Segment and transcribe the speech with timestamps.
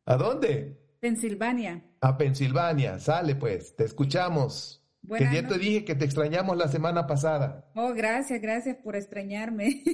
[0.06, 0.81] ¿A dónde?
[1.02, 1.84] Pensilvania.
[2.00, 4.82] A Pensilvania, sale pues, te escuchamos
[5.18, 7.66] que ya te dije que te extrañamos la semana pasada.
[7.76, 9.84] Oh, gracias, gracias por extrañarme.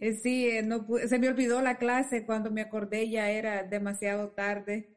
[0.00, 4.30] Eh, sí, eh, no se me olvidó la clase cuando me acordé ya era demasiado
[4.30, 4.96] tarde.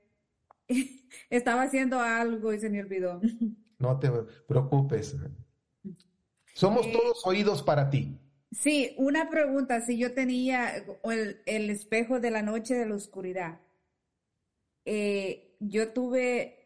[1.29, 3.21] Estaba haciendo algo y se me olvidó.
[3.79, 4.09] No te
[4.47, 5.15] preocupes.
[6.53, 8.17] Somos eh, todos oídos para ti.
[8.51, 9.81] Sí, una pregunta.
[9.81, 13.59] Si yo tenía el, el espejo de la noche de la oscuridad,
[15.61, 16.57] yo tuve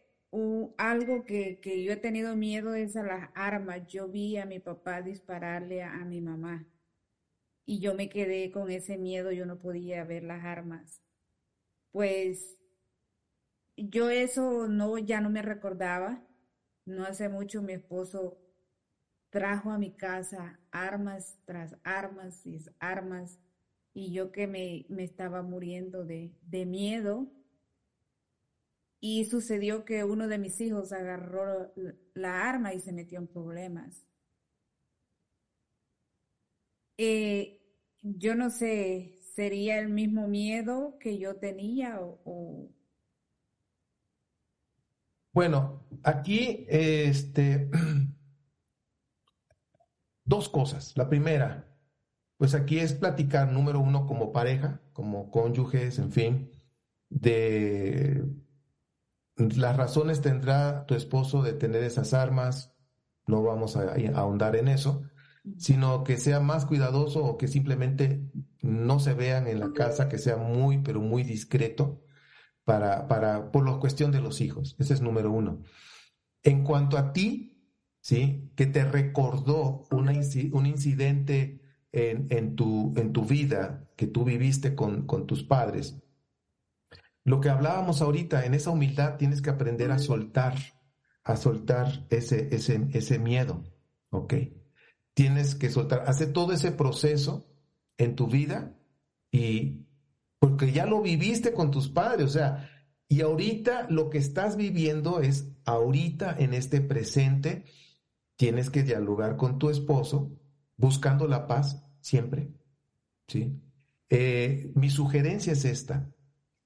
[0.78, 3.86] algo que, yo he tenido miedo es a las armas.
[3.88, 6.66] Yo vi a mi papá dispararle a, mi mamá
[7.66, 11.02] y yo me quedé con ese miedo, yo no podía ver las armas.
[11.92, 12.58] Pues
[13.76, 16.26] yo eso no, ya no me recordaba.
[16.86, 18.40] No hace mucho mi esposo
[19.30, 23.40] trajo a mi casa armas tras armas y armas
[23.94, 27.30] y yo que me, me estaba muriendo de, de miedo
[29.08, 31.72] y sucedió que uno de mis hijos agarró
[32.16, 34.04] la arma y se metió en problemas.
[36.98, 37.62] Eh,
[38.02, 42.72] yo no sé, ¿sería el mismo miedo que yo tenía o...
[45.34, 47.70] Bueno, aquí este,
[50.26, 50.98] dos cosas.
[50.98, 51.78] La primera,
[52.38, 56.52] pues aquí es platicar, número uno, como pareja, como cónyuges, en fin,
[57.10, 58.45] de
[59.38, 62.74] las razones tendrá tu esposo de tener esas armas,
[63.28, 65.04] no vamos a, ahondar en eso,
[65.58, 68.32] sino que sea más cuidadoso o que simplemente
[68.62, 72.02] no se vean en la casa, que sea muy, pero muy discreto
[72.64, 74.76] para, para, por la cuestión de los hijos.
[74.80, 75.62] Ese es número uno.
[76.42, 77.70] En cuanto a ti,
[78.00, 78.52] ¿sí?
[78.56, 85.06] Que te recordó un incidente en, en, tu, en tu vida que tú viviste con,
[85.06, 86.05] con tus padres
[87.26, 90.56] lo que hablábamos ahorita, en esa humildad tienes que aprender a soltar,
[91.24, 93.64] a soltar ese, ese, ese miedo,
[94.12, 94.36] ¿ok?
[95.16, 97.48] Tienes que soltar, hacer todo ese proceso
[97.98, 98.78] en tu vida
[99.32, 99.88] y
[100.38, 102.70] porque ya lo viviste con tus padres, o sea,
[103.08, 107.66] y ahorita lo que estás viviendo es ahorita en este presente,
[108.36, 110.32] tienes que dialogar con tu esposo
[110.78, 112.52] buscando la paz siempre,
[113.28, 113.60] ¿sí?
[114.10, 116.12] Eh, mi sugerencia es esta,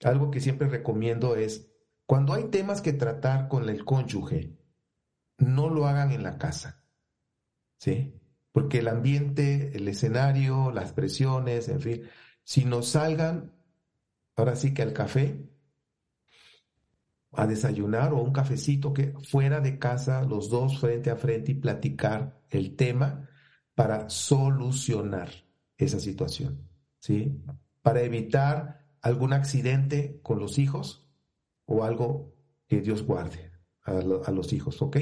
[0.04, 1.72] algo que siempre recomiendo es,
[2.06, 4.58] cuando hay temas que tratar con el cónyuge,
[5.38, 6.84] no lo hagan en la casa,
[7.78, 8.16] ¿sí?
[8.52, 12.04] Porque el ambiente, el escenario, las presiones, en fin,
[12.44, 13.54] si nos salgan,
[14.36, 15.50] ahora sí que al café,
[17.32, 21.56] a desayunar o un cafecito que fuera de casa, los dos frente a frente y
[21.56, 23.30] platicar el tema
[23.76, 25.30] para solucionar
[25.78, 26.68] esa situación,
[26.98, 27.40] ¿sí?
[27.82, 31.08] Para evitar algún accidente con los hijos
[31.66, 32.36] o algo
[32.68, 33.52] que Dios guarde
[33.84, 34.98] a, los hijos, ¿ok?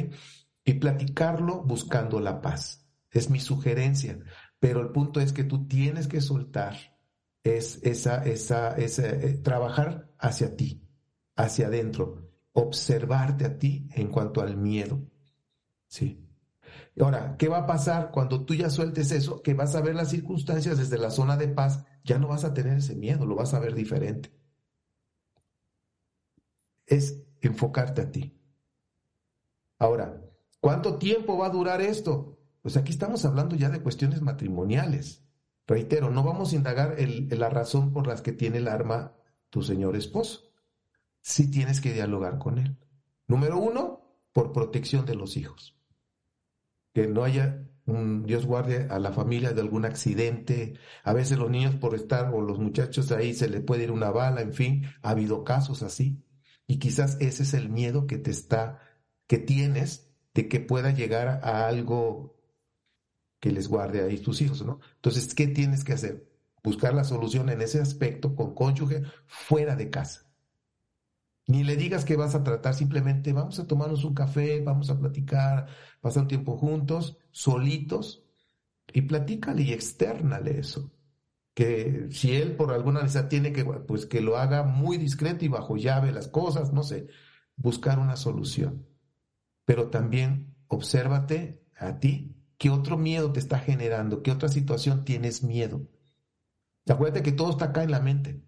[0.63, 2.85] Y platicarlo buscando la paz.
[3.11, 4.19] es mi sugerencia,
[4.59, 6.75] pero el punto es que tú tienes que soltar
[7.43, 10.83] es esa, esa, esa eh, trabajar hacia ti,
[11.35, 15.01] hacia adentro, observarte a ti en cuanto al miedo.
[15.87, 16.23] Sí.
[16.99, 19.41] Ahora, ¿qué va a pasar cuando tú ya sueltes eso?
[19.41, 22.53] Que vas a ver las circunstancias desde la zona de paz, ya no vas a
[22.53, 24.31] tener ese miedo, lo vas a ver diferente.
[26.85, 28.41] Es enfocarte a ti.
[29.77, 30.21] Ahora,
[30.61, 32.39] ¿cuánto tiempo va a durar esto?
[32.61, 35.23] Pues aquí estamos hablando ya de cuestiones matrimoniales.
[35.67, 39.13] Reitero, no vamos a indagar la razón por las que tiene el arma
[39.49, 40.49] tu señor esposo.
[41.21, 42.77] Sí tienes que dialogar con él.
[43.27, 44.01] Número uno,
[44.31, 45.77] por protección de los hijos.
[46.93, 50.73] Que no haya Dios guarde a la familia de algún accidente.
[51.03, 54.11] A veces los niños por estar o los muchachos ahí se le puede ir una
[54.11, 56.21] bala, en fin, ha habido casos así.
[56.67, 58.81] Y quizás ese es el miedo que te está,
[59.25, 62.35] que tienes de que pueda llegar a algo
[63.39, 64.81] que les guarde ahí tus hijos, ¿no?
[64.95, 66.29] Entonces, ¿qué tienes que hacer?
[66.63, 70.26] Buscar la solución en ese aspecto con cónyuge fuera de casa.
[71.47, 74.99] Ni le digas que vas a tratar, simplemente vamos a tomarnos un café, vamos a
[74.99, 75.67] platicar,
[76.01, 78.23] pasar tiempo juntos, solitos,
[78.93, 80.91] y platícale y externale eso.
[81.53, 85.47] Que si él por alguna necesidad tiene que, pues que lo haga muy discreto y
[85.47, 87.07] bajo llave las cosas, no sé,
[87.55, 88.85] buscar una solución.
[89.65, 94.23] Pero también obsérvate a ti ¿Qué otro miedo te está generando?
[94.23, 95.87] ¿Qué otra situación tienes miedo?
[96.87, 98.41] Acuérdate que todo está acá en la mente.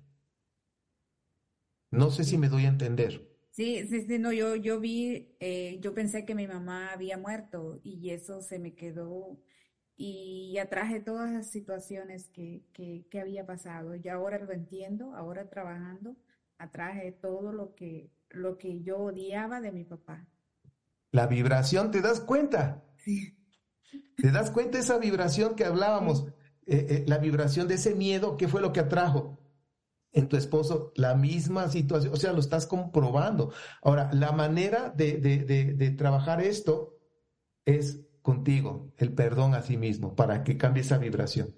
[1.91, 3.21] No sé si me doy a entender.
[3.51, 7.79] Sí, sí, sí, no, yo, yo vi, eh, yo pensé que mi mamá había muerto
[7.83, 9.37] y eso se me quedó
[9.97, 13.95] y atraje todas las situaciones que, que, que había pasado.
[13.95, 16.15] Y ahora lo entiendo, ahora trabajando,
[16.57, 20.27] atraje todo lo que, lo que yo odiaba de mi papá.
[21.11, 22.83] La vibración, ¿te das cuenta?
[22.97, 23.35] Sí.
[24.19, 26.27] ¿Te das cuenta de esa vibración que hablábamos?
[26.65, 29.38] Eh, eh, la vibración de ese miedo, ¿qué fue lo que atrajo?
[30.11, 33.53] En tu esposo, la misma situación, o sea, lo estás comprobando.
[33.81, 36.97] Ahora, la manera de, de, trabajar esto
[37.65, 41.53] es contigo, el perdón a sí mismo, para que cambie esa vibración.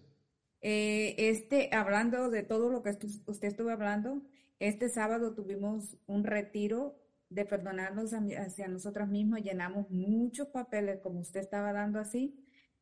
[0.62, 2.90] Eh, este, hablando de todo lo que
[3.26, 4.22] usted estuvo hablando,
[4.60, 11.40] este sábado tuvimos un retiro de perdonarnos hacia nosotros mismos, llenamos muchos papeles, como usted
[11.40, 12.38] estaba dando así,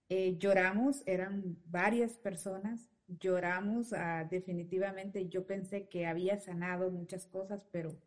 [0.09, 2.89] eh, lloramos, eran varias personas,
[3.19, 7.97] lloramos ah, definitivamente, yo pensé que había sanado muchas cosas, pero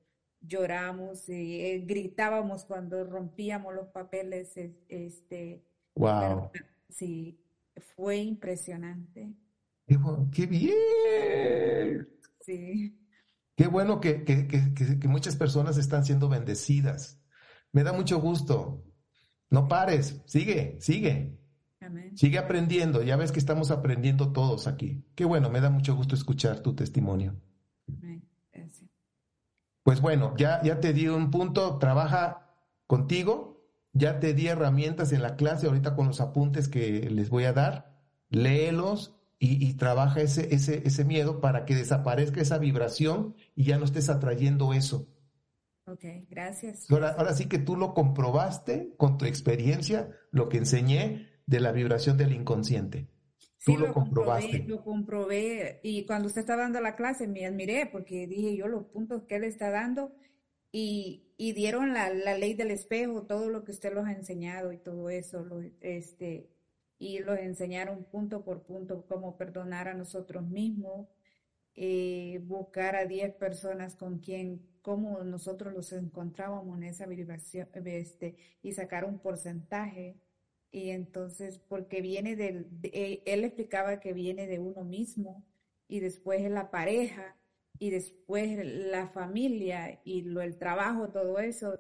[0.41, 4.57] lloramos y eh, gritábamos cuando rompíamos los papeles,
[4.89, 5.63] este,
[5.95, 6.51] wow.
[6.89, 7.39] sí,
[7.95, 9.33] fue impresionante.
[10.33, 12.09] ¡Qué bien!
[12.41, 12.99] Sí.
[13.57, 14.25] Qué bueno que,
[15.05, 17.21] muchas personas están siendo bendecidas.
[17.73, 18.85] Me da mucho gusto.
[19.51, 21.39] No pares, sigue, sigue.
[22.15, 23.03] Sigue aprendiendo.
[23.03, 25.05] Ya ves que estamos aprendiendo todos aquí.
[25.15, 27.35] Qué bueno, me da mucho gusto escuchar tu testimonio.
[29.83, 32.55] Pues bueno, ya, ya te di un punto, trabaja
[32.87, 37.45] contigo, ya te di herramientas en la clase ahorita con los apuntes que les voy
[37.45, 37.97] a dar,
[38.29, 43.85] léelos y, trabaja ese, ese, ese miedo para que desaparezca esa vibración y ya no
[43.85, 45.09] estés atrayendo eso.
[45.87, 46.89] Ok, gracias.
[46.89, 51.73] Ahora, ahora sí que tú lo comprobaste con tu experiencia, lo que enseñé de la
[51.73, 53.09] vibración del inconsciente.
[53.59, 54.65] Sí, tú lo, comprobaste.
[54.67, 58.87] lo comprobé y cuando usted estaba dando la clase me admiré porque dije yo los
[58.87, 60.13] puntos que él está dando
[60.73, 64.73] y, y dieron la, la, ley del espejo, todo lo que usted los ha enseñado
[64.73, 66.49] y todo eso, lo, este,
[66.99, 71.09] y los enseñaron punto por punto cómo perdonar a nosotros mismos,
[71.75, 78.37] eh, buscar a 10 personas con quien, cómo nosotros los encontrábamos en esa vibración, este,
[78.63, 80.17] y sacar un porcentaje.
[80.73, 85.47] Y entonces, porque viene del, eh, él explicaba que viene de uno mismo,
[85.87, 87.37] y después la pareja,
[87.79, 91.79] y después la familia, y lo, el trabajo, todo eso.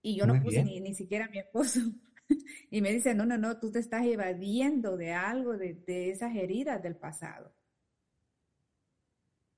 [0.00, 1.80] Y yo no puse ni, ni siquiera a mi esposo.
[2.70, 6.82] y me dice, no, no, no, tú te estás evadiendo de algo, de, esas heridas
[6.82, 7.54] del pasado.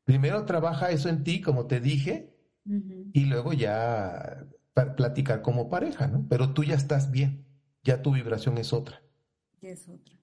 [0.05, 2.33] Primero trabaja eso en ti, como te dije,
[3.13, 4.49] y luego ya
[4.95, 6.27] platicar como pareja, ¿no?
[6.29, 7.47] Pero tú ya estás bien,
[7.83, 9.03] ya tu vibración es otra.
[9.61, 10.15] Y es otra.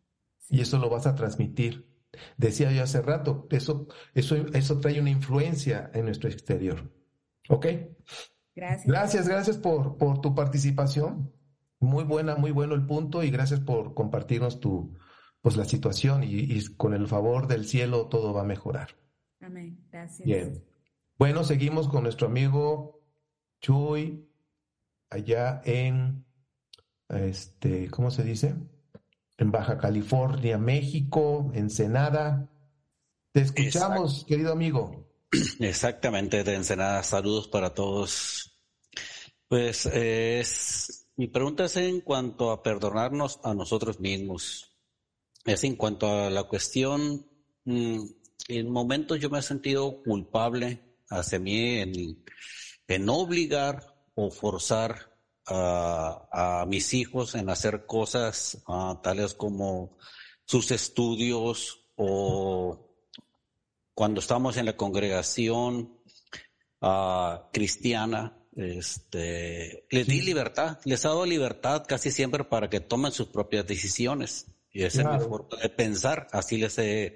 [0.49, 1.89] Y eso lo vas a transmitir.
[2.37, 6.91] Decía yo hace rato, eso, eso, eso trae una influencia en nuestro exterior.
[7.49, 7.65] ¿Ok?
[8.55, 8.85] Gracias.
[8.85, 11.33] Gracias, gracias por, por tu participación.
[11.79, 14.95] Muy buena, muy bueno el punto y gracias por compartirnos tu,
[15.43, 18.95] pues la situación y, con el favor del cielo todo va a mejorar.
[19.41, 19.77] Amén.
[19.91, 20.25] Gracias.
[20.25, 20.63] Bien.
[21.17, 23.01] Bueno, seguimos con nuestro amigo
[23.59, 24.25] Chuy
[25.13, 26.25] allá en
[27.09, 28.55] este, ¿cómo se dice?
[29.37, 32.49] En Baja California, México, Ensenada.
[33.31, 35.07] Te escuchamos, querido amigo.
[35.59, 37.03] Exactamente, de Ensenada.
[37.03, 38.59] Saludos para todos.
[39.47, 44.75] Pues es, mi pregunta es en cuanto a perdonarnos a nosotros mismos.
[45.45, 47.27] Es en cuanto a la cuestión,
[47.65, 48.03] mm,
[48.47, 52.23] en momentos yo me he sentido culpable hacia mí en,
[52.87, 55.13] en obligar o forzar
[55.47, 59.97] a, mis hijos en hacer cosas ah, tales como
[60.45, 62.93] sus estudios o
[63.93, 65.99] cuando estamos en la congregación
[66.81, 73.11] uh, cristiana, este, les di libertad, les he dado libertad casi siempre para que tomen
[73.11, 74.47] sus propias decisiones.
[74.71, 77.15] Y esa es mi forma de pensar, así les he,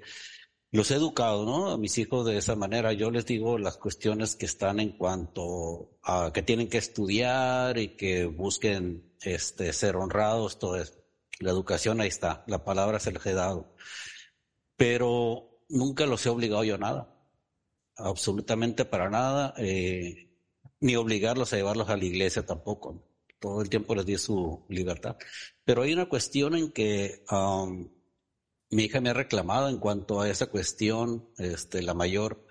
[0.70, 1.70] los he educado, ¿no?
[1.70, 2.92] A mis hijos de esa manera.
[2.92, 7.96] Yo les digo las cuestiones que están en cuanto a que tienen que estudiar y
[7.96, 10.94] que busquen este, ser honrados, todo eso.
[11.40, 13.74] La educación ahí está, la palabra se les he dado.
[14.76, 17.16] Pero nunca los he obligado yo a nada,
[17.96, 20.30] absolutamente para nada, eh,
[20.80, 23.04] ni obligarlos a llevarlos a la iglesia tampoco.
[23.40, 25.16] Todo el tiempo les di su libertad.
[25.64, 27.88] Pero hay una cuestión en que um,
[28.70, 32.46] mi hija me ha reclamado en cuanto a esa cuestión, este, la mayor,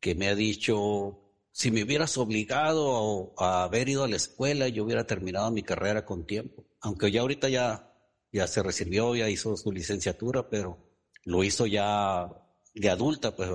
[0.00, 4.84] que me ha dicho, si me hubieras obligado a, haber ido a la escuela, yo
[4.84, 6.66] hubiera terminado mi carrera con tiempo.
[6.80, 7.92] Aunque ya ahorita ya,
[8.32, 10.78] ya se recibió, ya hizo su licenciatura, pero
[11.24, 12.28] lo hizo ya
[12.74, 13.50] de adulta, pues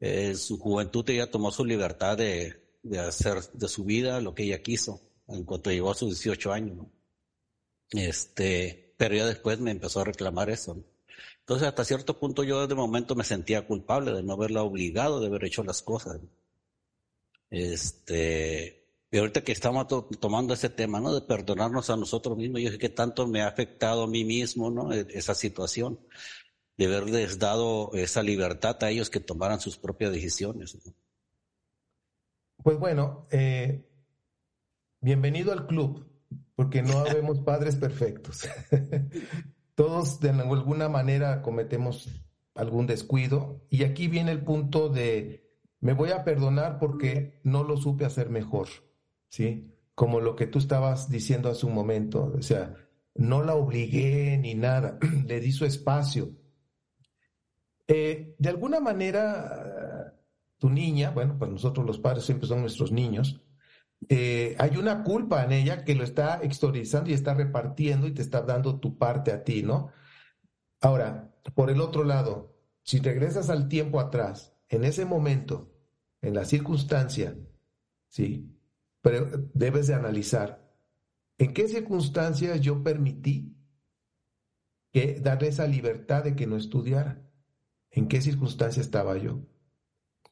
[0.00, 2.56] en su juventud ella tomó su libertad de,
[2.98, 6.86] hacer de su vida lo que ella quiso en cuanto llegó a sus 18 años.
[7.90, 10.76] Este, pero ya después me empezó a reclamar eso.
[11.38, 15.28] Entonces, hasta cierto punto yo de momento me sentía culpable de no haberla obligado de
[15.28, 16.20] haber hecho las cosas.
[17.48, 19.86] Este, y ahorita que estamos
[20.20, 21.14] tomando ese tema, ¿no?
[21.14, 24.70] De perdonarnos a nosotros mismos, yo dije que tanto me ha afectado a mí mismo,
[24.70, 24.92] ¿no?
[24.92, 25.98] E, esa situación
[26.76, 30.76] de haberles dado esa libertad a ellos que tomaran sus propias decisiones.
[32.62, 33.82] Pues bueno, eh,
[35.00, 36.09] bienvenido al club,
[36.60, 38.46] porque no habemos padres perfectos.
[39.74, 42.06] Todos de alguna manera cometemos
[42.54, 45.48] algún descuido y aquí viene el punto de
[45.80, 48.68] me voy a perdonar porque no lo supe hacer mejor.
[49.30, 49.74] ¿sí?
[49.94, 52.74] Como lo que tú estabas diciendo hace un momento, o sea,
[53.14, 56.28] no la obligué ni nada, le di su espacio.
[57.88, 60.14] Eh, de alguna manera,
[60.58, 63.40] tu niña, bueno, pues nosotros los padres siempre son nuestros niños,
[64.08, 68.22] eh, hay una culpa en ella que lo está exteriorizando y está repartiendo y te
[68.22, 69.90] está dando tu parte a ti, ¿no?
[70.80, 75.72] Ahora, por el otro lado, si regresas al tiempo atrás, en ese momento,
[76.22, 77.36] en la circunstancia,
[78.08, 78.56] ¿sí?
[79.02, 80.70] Pero debes de analizar
[81.38, 83.56] en qué circunstancias yo permití
[84.92, 87.22] que darle esa libertad de que no estudiara.
[87.90, 89.40] ¿En qué circunstancia estaba yo?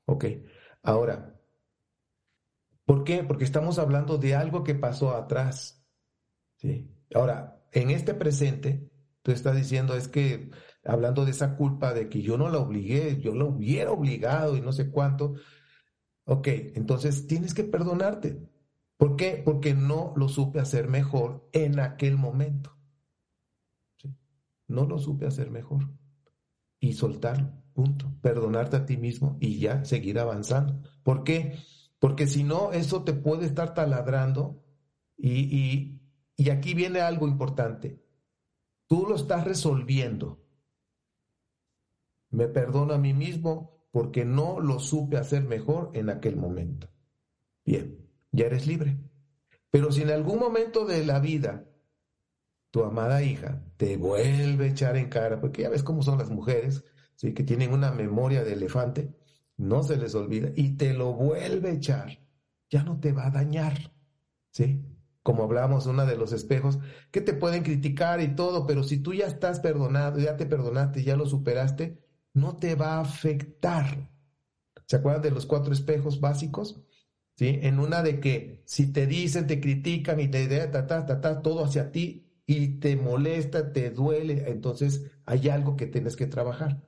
[0.04, 0.24] Ok,
[0.82, 1.37] ahora,
[2.88, 3.22] ¿por qué?
[3.22, 5.84] Porque estamos hablando de algo que pasó atrás.
[6.56, 6.90] ¿sí?
[7.14, 8.90] Ahora, en este presente,
[9.20, 10.50] tú estás diciendo es que,
[10.84, 14.62] hablando de esa culpa de que yo no la obligué, yo la hubiera obligado y
[14.62, 15.34] no sé cuánto.
[16.24, 18.40] Ok, entonces tienes que perdonarte.
[18.96, 19.42] ¿Por qué?
[19.44, 22.74] Porque no lo supe hacer mejor en aquel momento.
[24.66, 25.90] No lo supe hacer mejor.
[26.80, 28.10] Y soltarlo, punto.
[28.22, 30.80] Perdonarte a ti mismo y ya seguir avanzando.
[31.02, 31.52] ¿Por qué?
[31.52, 31.77] Porque
[32.26, 34.64] si no, eso te puede estar taladrando
[35.16, 36.00] y,
[36.36, 38.02] y aquí viene algo importante.
[38.86, 40.44] Tú lo estás resolviendo.
[42.30, 46.88] Me perdono a mí mismo porque no lo supe hacer mejor en aquel momento.
[47.64, 48.98] Bien ya eres libre.
[49.70, 51.64] Pero si en algún momento de la vida
[52.70, 56.30] tu amada hija te vuelve a echar en cara, porque ya ves cómo son las
[56.30, 57.32] mujeres, ¿sí?
[57.34, 59.14] que tienen una memoria de elefante,
[59.58, 62.18] no se les olvida, y te lo vuelve a echar,
[62.70, 63.92] ya no te va a dañar.
[64.50, 64.82] ¿sí?
[65.22, 66.78] Como hablamos una de los espejos,
[67.10, 71.02] que te pueden criticar y todo, pero si tú ya estás perdonado, ya te perdonaste,
[71.02, 71.98] ya lo superaste,
[72.32, 74.10] no te va a afectar.
[74.86, 76.80] ¿Se acuerdan de los cuatro espejos básicos?
[77.36, 77.58] ¿sí?
[77.62, 81.42] En una de que si te dicen, te critican y te ta, ta, ta, ta,
[81.42, 86.80] todo hacia ti y te molesta, te duele, entonces hay algo que tienes que trabajar.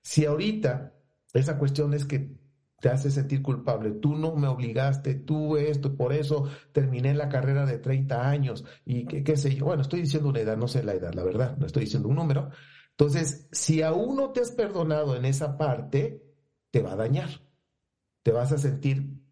[0.00, 0.94] Si ahorita
[1.34, 2.36] esa cuestión es que
[2.80, 7.64] te hace sentir culpable, tú no me obligaste, tú esto, por eso terminé la carrera
[7.64, 10.92] de 30 años y qué, sé yo, bueno, estoy diciendo una edad, no sé la
[10.92, 12.50] edad, la verdad, no estoy diciendo un número.
[12.90, 16.22] Entonces, si aún no te has perdonado en esa parte,
[16.70, 17.30] te va a dañar,
[18.22, 19.24] te vas a sentir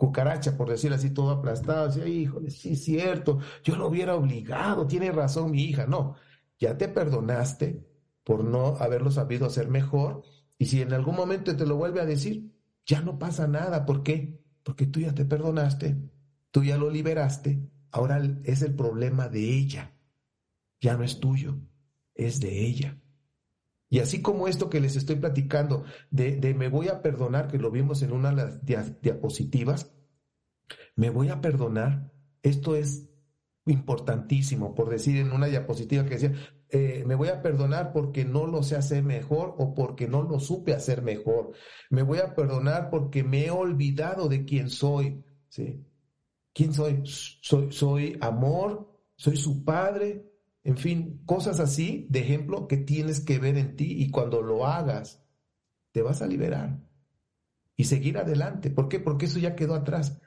[0.00, 1.88] cucaracha, por decirlo así, todo aplastado.
[1.88, 5.86] Decía, híjole, sí cierto, yo lo hubiera obligado, tiene razón mi hija.
[5.86, 6.16] No,
[6.58, 7.86] ya te perdonaste
[8.24, 10.22] por no haberlo sabido hacer mejor.
[10.60, 12.52] Y si en algún momento te lo vuelve a decir,
[12.84, 13.86] ya no pasa nada.
[13.86, 14.44] ¿Por qué?
[14.62, 15.96] Porque tú ya te perdonaste,
[16.50, 17.66] tú ya lo liberaste.
[17.90, 19.96] Ahora es el problema de ella.
[20.78, 21.56] Ya no es tuyo,
[22.14, 23.00] es de ella.
[23.88, 27.70] Y así como esto que les estoy platicando de, me voy a perdonar, que lo
[27.70, 28.36] vimos en una de
[28.76, 29.94] las diapositivas,
[30.94, 32.12] me voy a perdonar,
[32.42, 33.08] esto es
[33.64, 36.34] importantísimo, por decir en una diapositiva que decía,
[36.72, 40.38] eh, me voy a perdonar porque no lo sé hacer mejor o porque no lo
[40.40, 41.52] supe hacer mejor.
[41.90, 45.24] Me voy a perdonar porque me he olvidado de quién soy.
[45.48, 45.84] ¿sí?
[46.52, 47.02] ¿Quién soy?
[47.04, 50.30] Soy, soy amor, soy su padre,
[50.62, 54.66] en fin, cosas así, de ejemplo, que tienes que ver en ti y cuando lo
[54.66, 55.24] hagas,
[55.92, 56.78] te vas a liberar
[57.76, 58.70] y seguir adelante.
[58.70, 59.00] ¿Por qué?
[59.00, 60.20] Porque eso ya quedó atrás.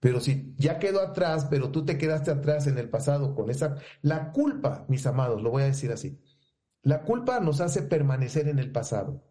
[0.00, 3.76] Pero si ya quedó atrás, pero tú te quedaste atrás en el pasado con esa...
[4.00, 6.20] La culpa, mis amados, lo voy a decir así.
[6.82, 9.24] La culpa nos hace permanecer en el pasado.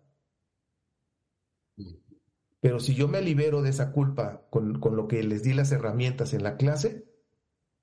[2.59, 5.71] Pero si yo me libero de esa culpa con, con lo que les di las
[5.71, 7.07] herramientas en la clase,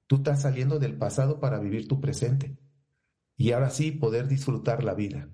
[0.07, 2.59] tú estás saliendo del pasado para vivir tu presente
[3.37, 5.31] y ahora sí poder disfrutar la vida.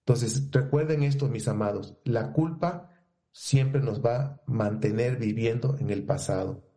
[0.00, 2.90] Entonces, recuerden esto, mis amados, la culpa
[3.38, 6.68] siempre nos va a mantener viviendo en el pasado.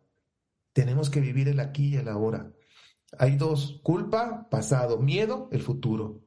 [0.72, 2.52] Tenemos que vivir el aquí y el ahora.
[3.18, 6.22] Hay dos, culpa, pasado, miedo, el futuro.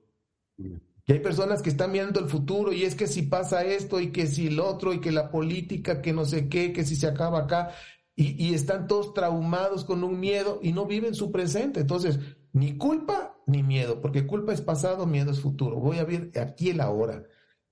[0.58, 4.12] Y hay personas que están viendo el futuro y es que si pasa esto y
[4.12, 7.08] que si lo otro y que la política, que no sé qué, que si se
[7.08, 7.72] acaba acá
[8.13, 11.80] y, están todos traumados con un miedo y no viven su presente.
[11.80, 12.20] Entonces,
[12.51, 15.80] ni culpa ni miedo, porque culpa es pasado, miedo es futuro.
[15.80, 17.24] Voy a vivir aquí el ahora.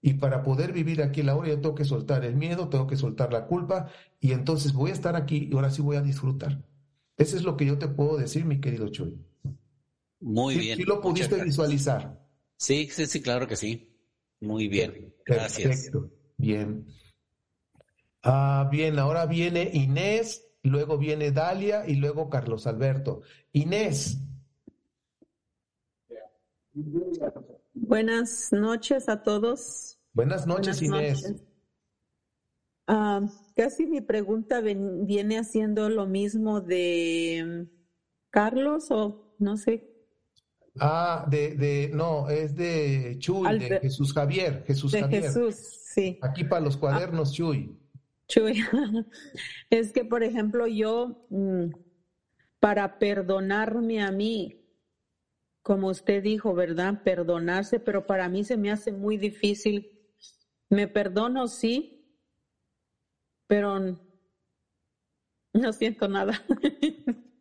[0.06, 2.98] Y para poder vivir aquí el ahora, yo tengo que soltar el miedo, tengo que
[2.98, 6.62] soltar la culpa, y entonces voy a estar aquí y ahora sí voy a disfrutar.
[7.18, 9.18] Eso es lo que yo te puedo decir, mi querido Chuy.
[10.20, 10.78] Muy bien.
[10.78, 12.20] ¿Sí lo pudiste visualizar?
[12.58, 13.96] Sí, sí, sí, claro que sí.
[14.42, 15.16] Muy bien.
[15.26, 15.70] Gracias.
[15.70, 16.12] Perfecto.
[16.38, 16.86] Bien.
[18.24, 23.22] Ah, bien, ahora viene Inés, luego viene Dalia y luego Carlos Alberto.
[23.54, 24.20] Inés,
[27.74, 29.93] Buenas noches a todos.
[30.14, 31.34] Buenas noches, Inés.
[32.86, 33.22] Ah,
[33.56, 37.70] casi mi pregunta viene haciendo lo mismo de mm,
[38.30, 39.90] Carlos o no sé.
[40.80, 45.24] Ah, de, de no, es de Chuy, de Jesús Javier, Jesús de Javier.
[45.24, 46.20] Jesús, sí.
[46.22, 47.76] Aquí para los cuadernos, Chuy.
[48.28, 48.64] Chuy.
[49.70, 51.72] es que, por ejemplo, yo, mm,
[52.60, 54.64] para perdonarme a mí,
[55.64, 57.02] como usted dijo, ¿verdad?
[57.04, 59.93] Perdonarse, pero para mí se me hace muy difícil.
[60.74, 62.04] Me perdono, sí,
[63.46, 63.80] pero
[65.54, 66.44] no siento nada.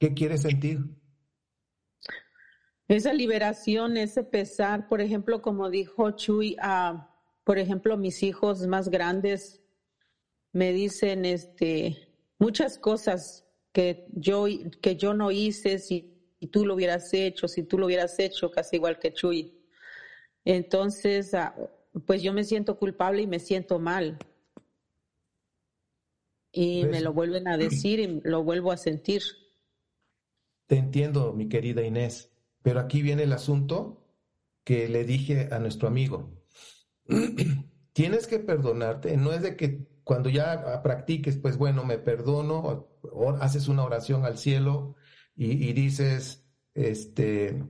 [0.00, 0.80] ¿Qué quiere sentir?
[2.88, 7.14] Esa liberación, ese pesar, por ejemplo, como dijo Chuy, a,
[7.44, 9.62] por ejemplo, mis hijos más grandes
[10.50, 11.96] me dicen este,
[12.40, 14.46] muchas cosas que yo,
[14.82, 18.74] que yo no hice, si, tú lo hubieras hecho, si tú lo hubieras hecho, casi
[18.74, 19.59] igual que Chuy.
[20.44, 21.54] Entonces, ah,
[22.06, 24.18] pues yo me siento culpable y me siento mal.
[26.52, 29.22] Y me lo vuelven a decir y lo vuelvo a sentir.
[30.66, 34.00] Te entiendo, mi querida Inés, pero aquí viene el asunto
[34.64, 36.30] que le dije a nuestro amigo.
[37.92, 43.30] Tienes que perdonarte, no es de que cuando ya practiques, pues bueno, me perdono, o,
[43.40, 44.96] haces una oración al cielo
[45.36, 47.64] y, dices, este,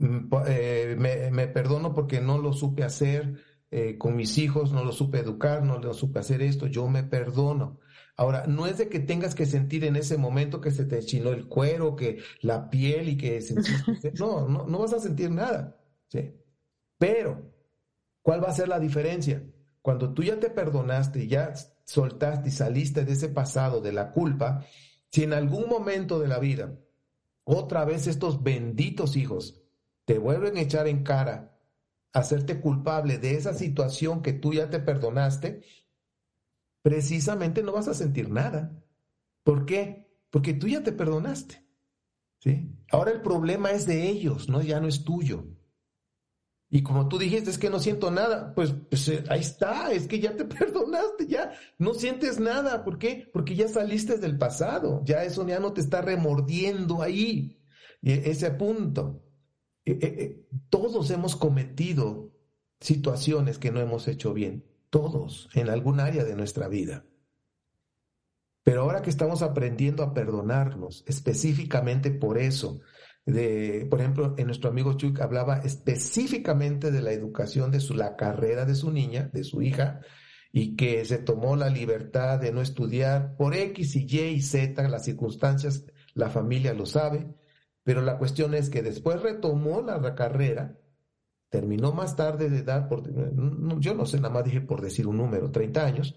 [0.00, 0.96] eh,
[1.32, 5.62] me, perdono porque no lo supe hacer eh, con mis hijos, no lo supe educar,
[5.62, 7.80] no lo supe hacer esto, yo me perdono.
[8.16, 11.30] Ahora, no es de que tengas que sentir en ese momento que se te chinó
[11.30, 13.40] el cuero, que la piel y que
[14.18, 15.76] no, no, no vas a sentir nada.
[16.08, 16.32] ¿sí?
[16.98, 17.52] Pero,
[18.22, 19.42] ¿cuál va a ser la diferencia?
[19.82, 24.64] Cuando tú ya te perdonaste, ya soltaste y saliste de ese pasado, de la culpa,
[25.10, 26.78] si en algún momento de la vida
[27.44, 29.62] otra vez estos benditos hijos
[30.08, 31.60] te vuelven a echar en cara,
[32.14, 35.60] hacerte culpable de esa situación que tú ya te perdonaste,
[36.80, 38.82] precisamente no vas a sentir nada.
[39.44, 40.08] ¿Por qué?
[40.30, 41.62] Porque tú ya te perdonaste.
[42.38, 42.74] ¿sí?
[42.90, 44.62] Ahora el problema es de ellos, ¿no?
[44.62, 45.44] ya no es tuyo.
[46.70, 50.08] Y como tú dijiste, es que no siento nada, pues, pues eh, ahí está, es
[50.08, 52.82] que ya te perdonaste, ya no sientes nada.
[52.82, 53.28] ¿Por qué?
[53.30, 57.60] Porque ya saliste del pasado, ya eso ya no te está remordiendo ahí,
[58.00, 59.27] ese punto.
[59.92, 62.30] Eh, eh, todos hemos cometido
[62.78, 67.06] situaciones que no hemos hecho bien, todos, en algún área de nuestra vida.
[68.62, 72.80] Pero ahora que estamos aprendiendo a perdonarnos, específicamente por eso,
[73.24, 78.14] de, por ejemplo, en nuestro amigo Chuck hablaba específicamente de la educación de su, la
[78.14, 80.00] carrera de su niña, de su hija,
[80.52, 84.86] y que se tomó la libertad de no estudiar por X y Y y Z,
[84.88, 87.26] las circunstancias, la familia lo sabe,
[87.88, 90.78] pero la cuestión es que después retomó la carrera,
[91.48, 93.02] terminó más tarde de edad, por,
[93.80, 96.14] yo no sé, nada más dije por decir un número, 30 años,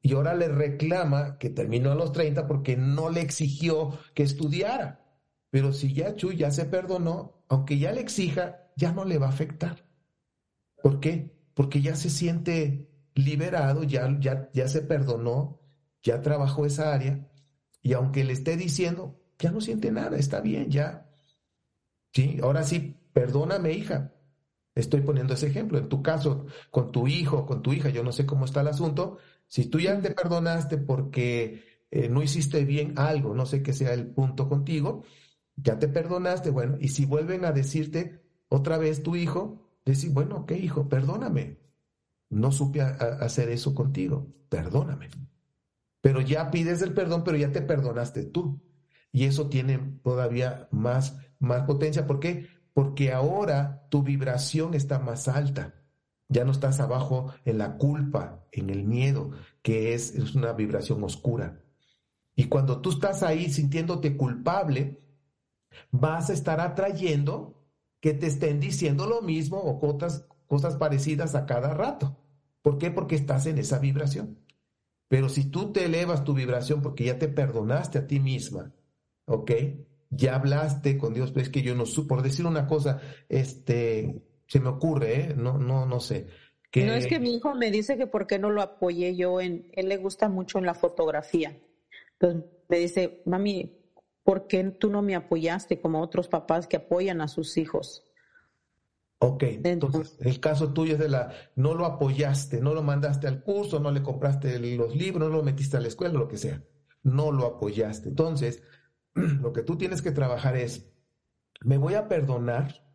[0.00, 5.04] y ahora le reclama que terminó a los 30 porque no le exigió que estudiara.
[5.50, 9.26] Pero si ya Chuy ya se perdonó, aunque ya le exija, ya no le va
[9.26, 9.84] a afectar.
[10.82, 11.36] ¿Por qué?
[11.52, 15.60] Porque ya se siente liberado, ya, ya, ya se perdonó,
[16.02, 17.28] ya trabajó esa área,
[17.82, 21.09] y aunque le esté diciendo, ya no siente nada, está bien, ya.
[22.12, 24.14] Sí, ahora sí, perdóname, hija.
[24.74, 25.78] Estoy poniendo ese ejemplo.
[25.78, 28.68] En tu caso, con tu hijo, con tu hija, yo no sé cómo está el
[28.68, 29.18] asunto.
[29.46, 33.92] Si tú ya te perdonaste porque eh, no hiciste bien algo, no sé qué sea
[33.94, 35.04] el punto contigo,
[35.56, 40.38] ya te perdonaste, bueno, y si vuelven a decirte otra vez tu hijo, decir, bueno,
[40.38, 41.58] ok, hijo, perdóname.
[42.30, 45.10] No supe hacer eso contigo, perdóname.
[46.00, 48.62] Pero ya pides el perdón, pero ya te perdonaste tú.
[49.12, 52.06] Y eso tiene todavía más, más potencia.
[52.06, 52.46] ¿Por qué?
[52.72, 55.74] Porque ahora tu vibración está más alta.
[56.28, 61.02] Ya no estás abajo en la culpa, en el miedo, que es, es una vibración
[61.02, 61.64] oscura.
[62.36, 65.02] Y cuando tú estás ahí sintiéndote culpable,
[65.90, 67.60] vas a estar atrayendo
[68.00, 72.16] que te estén diciendo lo mismo o otras cosas parecidas a cada rato.
[72.62, 72.90] ¿Por qué?
[72.90, 74.38] Porque estás en esa vibración.
[75.08, 78.72] Pero si tú te elevas tu vibración porque ya te perdonaste a ti misma,
[79.26, 79.50] ¿ok?
[80.10, 84.22] Ya hablaste con Dios, pero es que yo no supo, por decir una cosa, este,
[84.46, 85.34] se me ocurre, ¿eh?
[85.36, 86.26] No, no, no sé.
[86.70, 86.84] Que...
[86.84, 89.70] No es que mi hijo me dice que por qué no lo apoyé yo en,
[89.72, 91.56] él le gusta mucho en la fotografía.
[92.18, 93.78] Entonces me dice, mami,
[94.22, 98.04] ¿por qué tú no me apoyaste como otros papás que apoyan a sus hijos?
[99.22, 103.42] Ok, entonces el caso tuyo es de la, no lo apoyaste, no lo mandaste al
[103.42, 106.64] curso, no le compraste los libros, no lo metiste a la escuela, lo que sea,
[107.02, 108.08] no lo apoyaste.
[108.08, 108.62] Entonces,
[109.14, 110.90] lo que tú tienes que trabajar es,
[111.62, 112.86] me voy a perdonar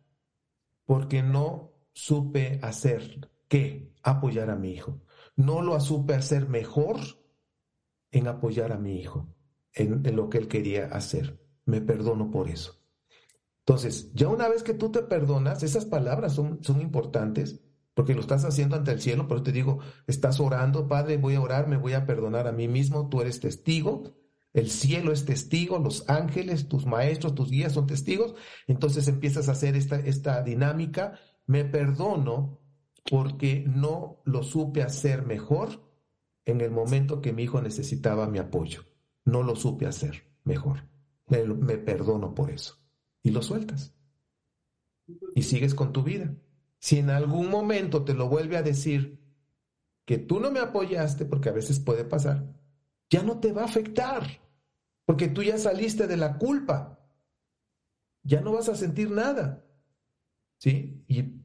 [0.84, 5.02] porque no supe hacer qué, apoyar a mi hijo.
[5.36, 6.96] No lo supe hacer mejor
[8.10, 9.34] en apoyar a mi hijo,
[9.72, 11.40] en, lo que él quería hacer.
[11.64, 12.80] Me perdono por eso.
[13.60, 17.60] Entonces, ya una vez que tú te perdonas, esas palabras son, son importantes
[17.94, 21.40] porque lo estás haciendo ante el cielo, pero te digo, estás orando, Padre, voy a
[21.40, 24.14] orar, me voy a perdonar a mí mismo, tú eres testigo,
[24.56, 28.34] el cielo es testigo, los ángeles, tus maestros, tus guías son testigos,
[28.66, 32.58] entonces empiezas a hacer esta, esta dinámica, me perdono
[33.04, 35.86] porque no lo supe hacer mejor
[36.46, 38.86] en el momento que mi hijo necesitaba mi apoyo,
[39.26, 40.88] no lo supe hacer mejor,
[41.28, 42.78] me perdono por eso.
[43.22, 43.92] Y lo sueltas.
[45.34, 46.34] Y sigues con tu vida.
[46.78, 49.20] Si en algún momento te lo vuelve a decir
[50.06, 52.46] que tú no me apoyaste, porque a veces puede pasar,
[53.10, 54.45] ya no te va a afectar,
[55.06, 57.00] porque tú ya saliste de la culpa.
[58.24, 59.64] Ya no vas a sentir nada.
[60.58, 61.04] ¿Sí?
[61.06, 61.44] Y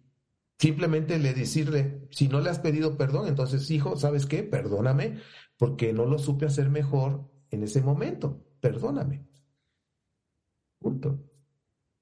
[0.58, 4.44] simplemente le decirle, si no le has pedido perdón, entonces, hijo, ¿sabes qué?
[4.44, 5.20] Perdóname,
[5.58, 8.44] porque no lo supe hacer mejor en ese momento.
[8.60, 9.28] Perdóname.
[10.80, 11.24] Punto.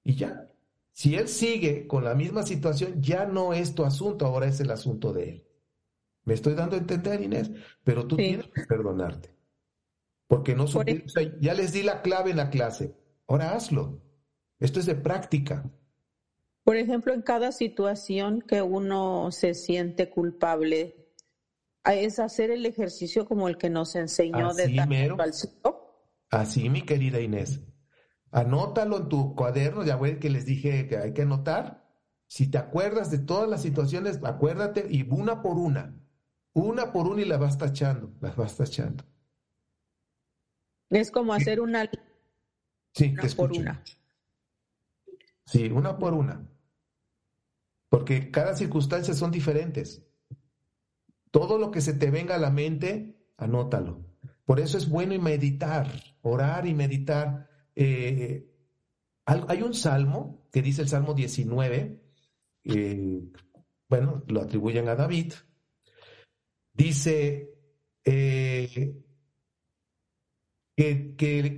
[0.03, 0.49] Y ya.
[0.91, 4.71] Si él sigue con la misma situación, ya no es tu asunto, ahora es el
[4.71, 5.47] asunto de él.
[6.23, 7.51] Me estoy dando a entender, Inés,
[7.83, 9.38] pero tú tienes que perdonarte.
[10.29, 10.67] Porque no
[11.41, 12.95] ya les di la clave en la clase.
[13.27, 13.99] Ahora hazlo.
[14.59, 15.67] Esto es de práctica.
[16.63, 21.09] Por ejemplo, en cada situación que uno se siente culpable,
[21.83, 25.17] es hacer el ejercicio como el que nos enseñó Así de mero.
[26.29, 27.61] Así, mi querida Inés.
[28.29, 31.89] Anótalo en tu cuaderno, ya ven que les dije que hay que anotar.
[32.27, 35.99] Si te acuerdas de todas las situaciones, acuérdate y una por una,
[36.53, 39.08] una por una y la vas tachando, las vas tachando.
[40.89, 41.89] Es como hacer una.
[42.93, 43.83] Sí, una por una.
[45.45, 46.49] Sí, una por una.
[47.89, 50.03] Porque cada circunstancia son diferentes.
[51.31, 54.05] Todo lo que se te venga a la mente, anótalo.
[54.45, 55.87] Por eso es bueno meditar,
[56.21, 57.49] orar y meditar
[57.81, 58.45] eh,
[59.25, 62.01] hay un salmo que dice el Salmo 19,
[62.65, 63.21] eh,
[63.87, 65.33] bueno, lo atribuyen a David,
[66.73, 67.53] dice
[68.03, 69.01] eh,
[70.79, 71.55] que,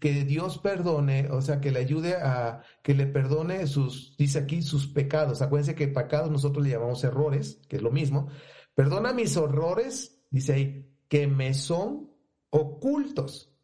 [0.00, 4.62] que, Dios perdone, o sea, que le ayude a, que le perdone sus, dice aquí,
[4.62, 5.42] sus pecados.
[5.42, 8.26] Acuérdense que pecados nosotros le llamamos errores, que es lo mismo.
[8.74, 12.10] Perdona mis horrores, dice ahí, que me son
[12.50, 13.54] ocultos.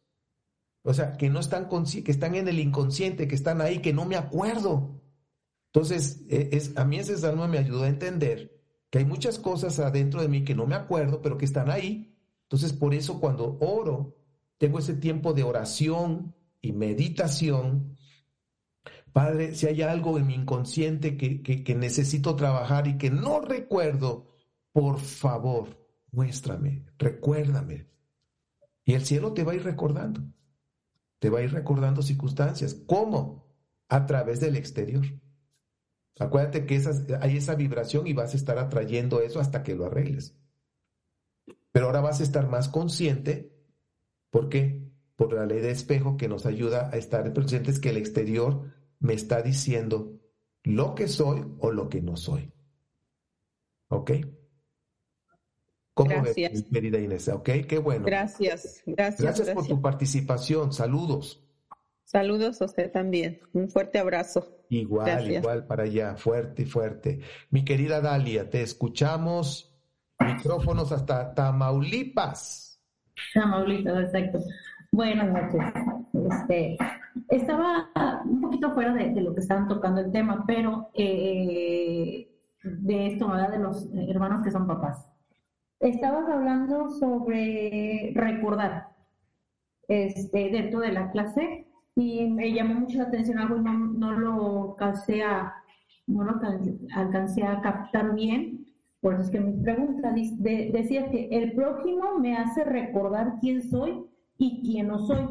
[0.83, 4.05] O sea, que no están, que están en el inconsciente, que están ahí, que no
[4.05, 5.01] me acuerdo.
[5.73, 9.77] Entonces, e, es, a mí ese salmo me ayudó a entender que hay muchas cosas
[9.79, 12.15] adentro de mí que no me acuerdo, pero que están ahí.
[12.43, 14.15] Entonces, por eso cuando oro,
[14.57, 17.97] tengo ese tiempo de oración y meditación.
[19.11, 24.27] Padre, si hay algo en mi inconsciente que, que necesito trabajar y que no recuerdo,
[24.71, 27.87] por favor, muéstrame, recuérdame.
[28.83, 30.21] Y el cielo te va a ir recordando.
[31.19, 32.75] Te va a ir recordando circunstancias.
[32.85, 33.47] ¿Cómo?
[33.89, 35.05] A través del exterior.
[36.19, 36.81] Acuérdate que
[37.19, 40.37] hay esa vibración y vas a estar atrayendo eso hasta que lo arregles.
[41.71, 43.54] Pero ahora vas a estar más consciente.
[44.35, 44.91] ¿Por qué?
[45.15, 48.69] Por la ley de espejo que nos ayuda a estar conscientes que el exterior
[48.99, 50.19] me está diciendo
[50.61, 52.51] lo que soy o lo que no soy.
[53.87, 54.11] ¿Ok?
[55.93, 56.51] ¿Cómo gracias.
[56.51, 57.29] ves, querida Inés?
[57.29, 57.49] ¿Ok?
[57.65, 58.03] Qué bueno.
[58.05, 59.21] Gracias, gracias.
[59.21, 60.73] Gracias por tu participación.
[60.73, 61.41] Saludos.
[62.03, 63.39] Saludos a usted también.
[63.53, 64.65] Un fuerte abrazo.
[64.67, 66.17] Igual, igual para allá.
[66.17, 67.21] Fuerte fuerte.
[67.51, 69.73] Mi querida Dalia, te escuchamos.
[70.19, 72.74] Micrófonos hasta Tamaulipas.
[73.15, 74.39] Exacto.
[74.91, 75.61] Buenas noches.
[76.13, 76.77] Este,
[77.29, 77.89] estaba
[78.25, 82.29] un poquito fuera de, lo que estaban tocando el tema, pero eh,
[82.63, 83.51] de esto, ¿verdad?
[83.51, 85.05] De los hermanos que son papás
[85.79, 88.89] estabas hablando sobre recordar
[89.87, 94.11] este, dentro de la clase y me llamó mucho la atención algo y no, no
[94.11, 95.53] lo alcancé a,
[96.07, 96.39] no lo
[96.95, 98.64] alcancé a captar bien.
[99.05, 104.03] Por eso es que mi pregunta decía que el prójimo me hace recordar quién soy
[104.39, 105.27] y quién no soy.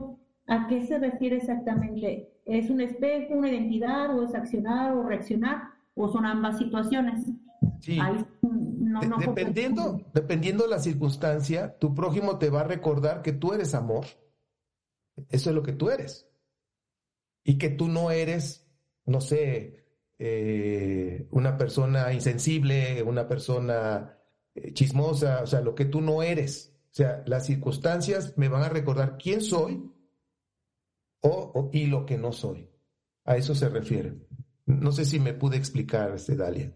[0.47, 2.31] ¿A qué se refiere exactamente?
[2.45, 5.63] ¿Es un espejo, una identidad, o es accionar o reaccionar,
[5.97, 7.27] o son ambas situaciones?
[7.81, 7.99] Sí
[9.19, 14.05] dependiendo, dependiendo de la circunstancia, tu prójimo te va a recordar que tú eres amor.
[15.31, 16.29] Eso es lo que tú eres.
[17.43, 18.65] Y que tú no eres,
[19.05, 19.84] no sé,
[20.19, 24.17] eh, una persona insensible, una persona
[24.55, 26.75] eh, chismosa, o sea, lo que tú no eres.
[26.91, 29.91] O sea, las circunstancias me van a recordar quién soy
[31.21, 32.71] o, y lo que no soy.
[33.25, 34.15] A eso se refiere.
[34.67, 36.73] No sé si me pude explicar, este Dalia.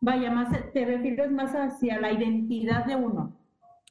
[0.00, 3.40] Vaya, más te refieres más hacia la identidad de uno.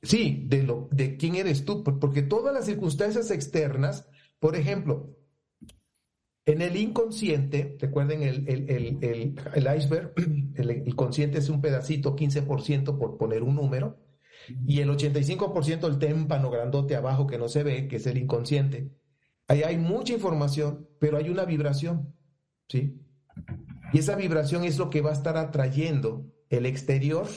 [0.01, 4.08] Sí, de, lo, de quién eres tú, porque todas las circunstancias externas,
[4.39, 5.14] por ejemplo,
[6.45, 10.13] en el inconsciente, recuerden el, el, iceberg,
[10.55, 13.97] el, consciente es un pedacito, 15% por poner un número,
[14.67, 18.91] y el 85% el témpano grandote abajo que no se ve, que es el inconsciente.
[19.47, 22.13] Ahí hay mucha información, pero hay una vibración,
[22.67, 23.01] ¿sí?
[23.91, 27.27] Y esa vibración es lo que va a estar atrayendo el exterior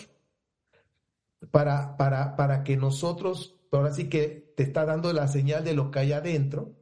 [1.50, 5.90] para, para, para que nosotros, ahora sí que te está dando la señal de lo
[5.90, 6.77] que hay adentro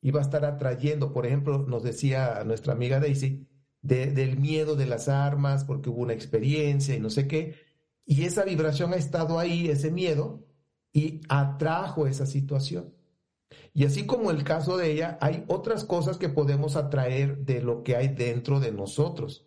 [0.00, 3.46] y a estar atrayendo, por ejemplo, nos decía nuestra amiga Daisy,
[3.82, 7.56] del miedo de las armas, porque hubo una experiencia y no sé qué,
[8.04, 10.46] y esa vibración ha estado ahí, ese miedo,
[10.92, 12.94] y atrajo esa situación.
[13.72, 17.82] Y así como el caso de ella, hay otras cosas que podemos atraer de lo
[17.82, 19.46] que hay dentro de nosotros.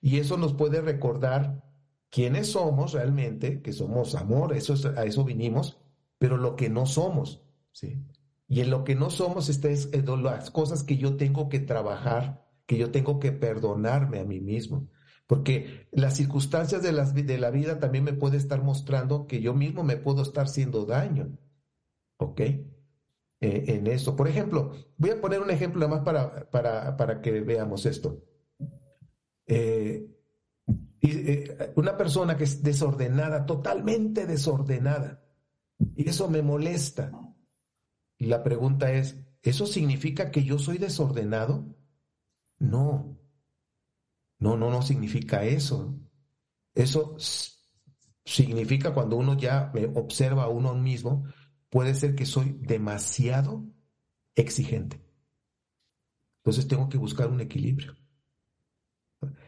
[0.00, 1.62] Y eso nos puede recordar
[2.10, 5.78] quiénes somos realmente, que somos amor, eso a eso vinimos,
[6.18, 8.02] pero lo que no somos, ¿sí?
[8.50, 12.44] Y en lo que no somos están es, las cosas que yo tengo que trabajar,
[12.66, 14.88] que yo tengo que perdonarme a mí mismo.
[15.28, 19.54] Porque las circunstancias de, las, de la vida también me puede estar mostrando que yo
[19.54, 21.38] mismo me puedo estar haciendo daño.
[22.16, 22.40] ¿Ok?
[22.40, 22.66] Eh,
[23.38, 24.16] en esto.
[24.16, 28.20] Por ejemplo, voy a poner un ejemplo más para, para, para que veamos esto.
[29.46, 30.10] Eh,
[31.02, 35.22] eh, una persona que es desordenada, totalmente desordenada,
[35.94, 37.12] y eso me molesta.
[38.20, 41.74] La pregunta es, ¿eso significa que yo soy desordenado?
[42.58, 43.18] No,
[44.38, 45.98] no, no, no significa eso.
[46.74, 47.16] Eso
[48.24, 51.24] significa cuando uno ya observa a uno mismo,
[51.70, 53.64] puede ser que soy demasiado
[54.34, 55.00] exigente.
[56.40, 57.96] Entonces tengo que buscar un equilibrio.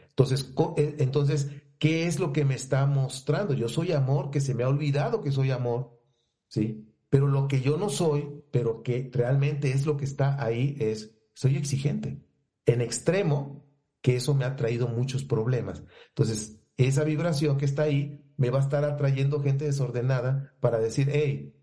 [0.09, 3.53] Entonces, eh, entonces, ¿qué es lo que me está mostrando?
[3.55, 6.01] Yo soy amor, que se me ha olvidado que soy amor,
[6.49, 6.87] ¿sí?
[7.09, 11.17] Pero lo que yo no soy, pero que realmente es lo que está ahí, es,
[11.33, 12.23] soy exigente.
[12.67, 13.65] En extremo,
[14.01, 15.83] que eso me ha traído muchos problemas.
[16.09, 21.09] Entonces, esa vibración que está ahí me va a estar atrayendo gente desordenada para decir,
[21.11, 21.55] hey,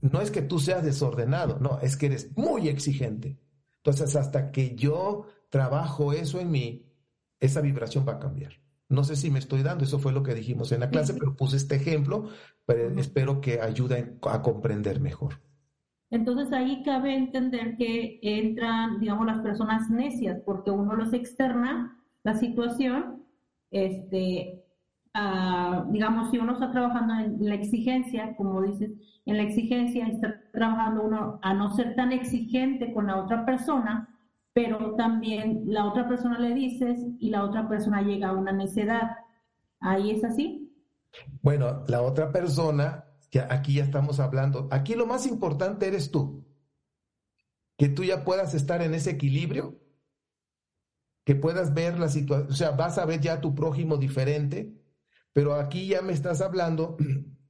[0.00, 3.38] no es que tú seas desordenado, no, es que eres muy exigente.
[3.76, 6.92] Entonces, hasta que yo trabajo eso en mí,
[7.38, 8.54] esa vibración va a cambiar.
[8.88, 11.36] No sé si me estoy dando, eso fue lo que dijimos en la clase, pero
[11.36, 12.28] puse este ejemplo,
[12.64, 15.40] pero espero que ayude a comprender mejor.
[16.10, 22.34] Entonces ahí cabe entender que entran, digamos, las personas necias, porque uno los externa la
[22.34, 23.24] situación,
[23.70, 24.64] este,
[25.88, 28.90] digamos, si uno está trabajando en la exigencia, como dices,
[29.24, 34.08] en la exigencia está trabajando uno a no ser tan exigente con la otra persona,
[34.52, 39.16] pero también la otra persona le dices y la otra persona llega a una necedad.
[39.80, 40.72] ¿Ahí es así?
[41.42, 43.04] Bueno, la otra persona
[43.48, 44.68] aquí ya estamos hablando.
[44.70, 46.44] Aquí lo más importante eres tú.
[47.76, 49.78] Que tú ya puedas estar en ese equilibrio,
[51.24, 54.72] que puedas ver la situación, o sea, vas a ver ya a tu prójimo diferente,
[55.32, 56.96] pero aquí ya me estás hablando,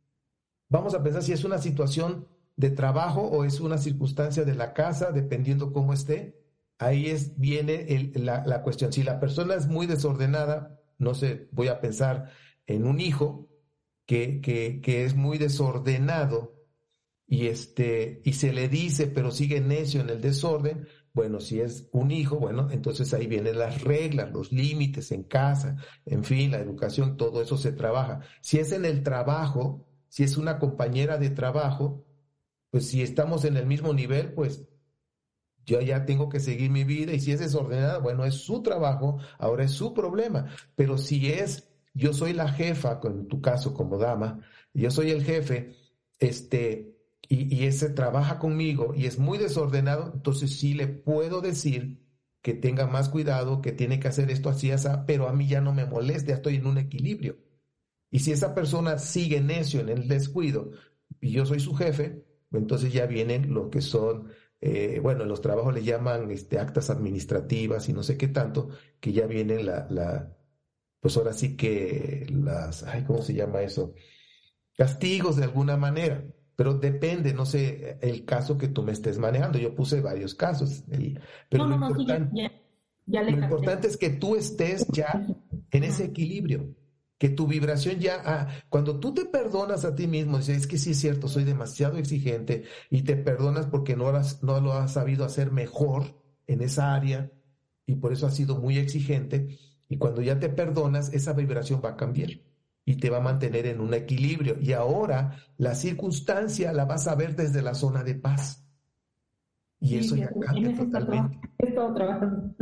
[0.68, 4.72] vamos a pensar si es una situación de trabajo o es una circunstancia de la
[4.72, 6.42] casa, dependiendo cómo esté.
[6.78, 8.92] Ahí es, viene la, la cuestión.
[8.92, 12.30] Si la persona es muy desordenada, no sé, voy a pensar
[12.66, 13.48] en un hijo,
[14.06, 16.56] que, que, que es muy desordenado
[17.26, 21.88] y, este, y se le dice, pero sigue necio en el desorden, bueno, si es
[21.92, 26.58] un hijo, bueno, entonces ahí vienen las reglas, los límites en casa, en fin, la
[26.58, 28.20] educación, todo eso se trabaja.
[28.42, 32.04] Si es en el trabajo, si es una compañera de trabajo,
[32.70, 34.68] pues si estamos en el mismo nivel, pues
[35.64, 39.18] yo ya tengo que seguir mi vida y si es desordenada, bueno, es su trabajo,
[39.38, 40.54] ahora es su problema.
[40.76, 44.40] Pero si es yo soy la jefa, en tu caso como dama,
[44.74, 45.74] yo soy el jefe,
[46.18, 46.94] este,
[47.28, 52.04] y, ese trabaja conmigo y es muy desordenado, entonces sí le puedo decir
[52.42, 55.60] que tenga más cuidado, que tiene que hacer esto así, así, pero a mí ya
[55.60, 57.38] no me molesta, estoy en un equilibrio.
[58.10, 60.72] Y si esa persona sigue necio en el descuido
[61.20, 64.28] y yo soy su jefe, entonces ya vienen lo que son,
[64.60, 68.68] eh, bueno, en los trabajos le llaman este, actas administrativas y no sé qué tanto,
[69.00, 70.36] que ya viene la, la,
[71.06, 73.94] pues ahora sí que las, ay, ¿cómo se llama eso?
[74.76, 76.24] Castigos de alguna manera,
[76.56, 79.56] pero depende, no sé, el caso que tú me estés manejando.
[79.56, 80.82] Yo puse varios casos,
[81.48, 82.50] pero lo, importante,
[83.86, 85.24] es que tú estés ya
[85.70, 86.74] en ese equilibrio,
[87.18, 90.76] que tu vibración ya, ah, cuando tú te perdonas a ti mismo, dices, es que
[90.76, 94.10] sí es cierto, soy demasiado exigente y te perdonas porque no,
[94.42, 97.30] no lo has sabido hacer mejor en esa área
[97.86, 99.56] y por eso has sido muy exigente,
[99.88, 102.30] y cuando ya te perdonas, esa vibración va a cambiar
[102.84, 104.56] y te va a mantener en un equilibrio.
[104.60, 108.64] Y ahora la circunstancia la vas a ver desde la zona de paz.
[109.80, 111.38] Y eso ya cambia totalmente.
[111.58, 112.54] He estado trabajando.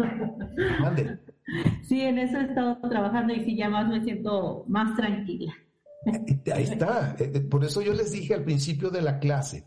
[1.83, 5.53] Sí, en eso he estado trabajando y sí, ya más me siento más tranquila.
[6.55, 7.17] Ahí está.
[7.19, 9.67] Eh, eh, por eso yo les dije al principio de la clase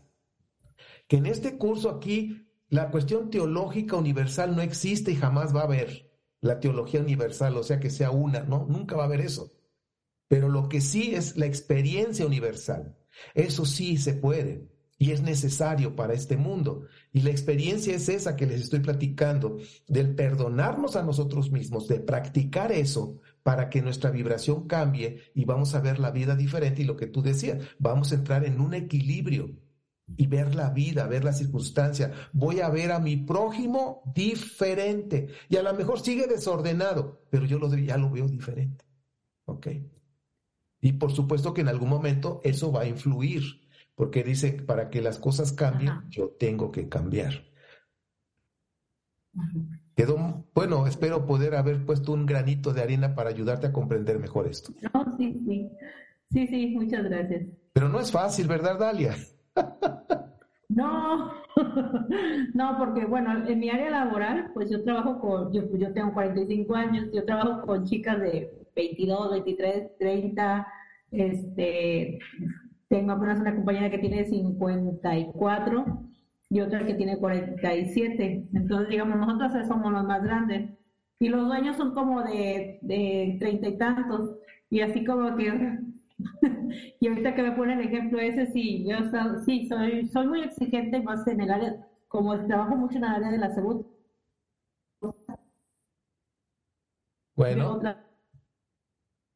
[1.08, 5.64] que en este curso aquí la cuestión teológica universal no existe y jamás va a
[5.64, 6.07] haber
[6.40, 9.52] la teología universal, o sea que sea una, no, nunca va a haber eso.
[10.28, 12.96] Pero lo que sí es la experiencia universal,
[13.34, 16.86] eso sí se puede y es necesario para este mundo.
[17.12, 22.00] Y la experiencia es esa que les estoy platicando, del perdonarnos a nosotros mismos, de
[22.00, 26.84] practicar eso para que nuestra vibración cambie y vamos a ver la vida diferente y
[26.84, 29.56] lo que tú decías, vamos a entrar en un equilibrio
[30.16, 32.12] y ver la vida, ver la circunstancia.
[32.32, 35.28] Voy a ver a mi prójimo diferente.
[35.48, 38.84] Y a lo mejor sigue desordenado, pero yo lo, ya lo veo diferente.
[39.44, 39.68] ¿Ok?
[40.80, 43.42] Y por supuesto que en algún momento eso va a influir,
[43.94, 47.44] porque dice, para que las cosas cambien, yo tengo que cambiar.
[49.94, 54.46] Quedó, bueno, espero poder haber puesto un granito de arena para ayudarte a comprender mejor
[54.46, 54.72] esto.
[54.94, 55.70] No, sí, sí.
[56.30, 57.46] Sí, sí, muchas gracias.
[57.72, 59.16] Pero no es fácil, ¿verdad, Dalia?
[60.68, 61.32] No,
[62.54, 67.06] no, porque bueno, en mi área laboral, pues yo trabajo con, yo, tengo 45 años,
[67.12, 70.66] yo trabajo con chicas de 22, 23, 30,
[71.10, 72.18] este,
[72.88, 75.84] tengo apenas una compañera que tiene 54
[76.50, 78.48] y otra que tiene 47.
[78.52, 80.70] Entonces, digamos, nosotros somos los más grandes.
[81.18, 84.36] Y los dueños son como de, de 30 y tantos.
[84.70, 85.78] Y así como que
[87.00, 88.96] y ahorita que me pone el ejemplo ese, sí, yo
[89.44, 93.30] sí, soy, soy muy exigente más en el área, como trabajo mucho en el área
[93.30, 93.86] de la salud.
[97.36, 97.80] Bueno.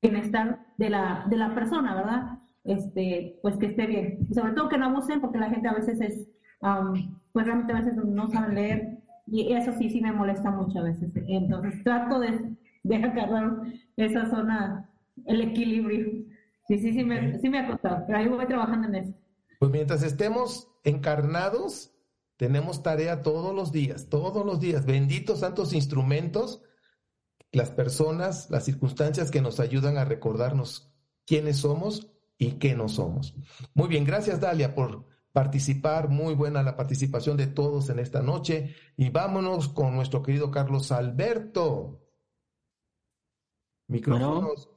[0.02, 2.38] Bienestar de la, de la persona, ¿verdad?
[2.64, 4.26] Este, pues que esté bien.
[4.34, 6.28] Sobre todo que no abusen, porque la gente a veces es,
[7.32, 10.82] pues realmente a veces no saben leer, y eso sí, sí me molesta mucho a
[10.82, 11.12] veces.
[11.14, 13.62] Entonces trato de, de agarrar
[13.96, 14.90] esa zona,
[15.26, 16.24] el equilibrio.
[16.72, 19.14] Sí, sí, sí me, sí me ha costado, pero ahí voy trabajando en eso.
[19.58, 21.92] Pues mientras estemos encarnados,
[22.38, 24.86] tenemos tarea todos los días, todos los días.
[24.86, 26.62] Benditos santos instrumentos
[27.50, 30.90] las personas, las circunstancias que nos ayudan a recordarnos
[31.26, 33.34] quiénes somos y qué no somos.
[33.74, 36.08] Muy bien, gracias Dalia por participar.
[36.08, 38.74] Muy buena la participación de todos en esta noche.
[38.96, 42.00] Y vámonos con nuestro querido Carlos Alberto.
[43.88, 44.70] Micrófonos.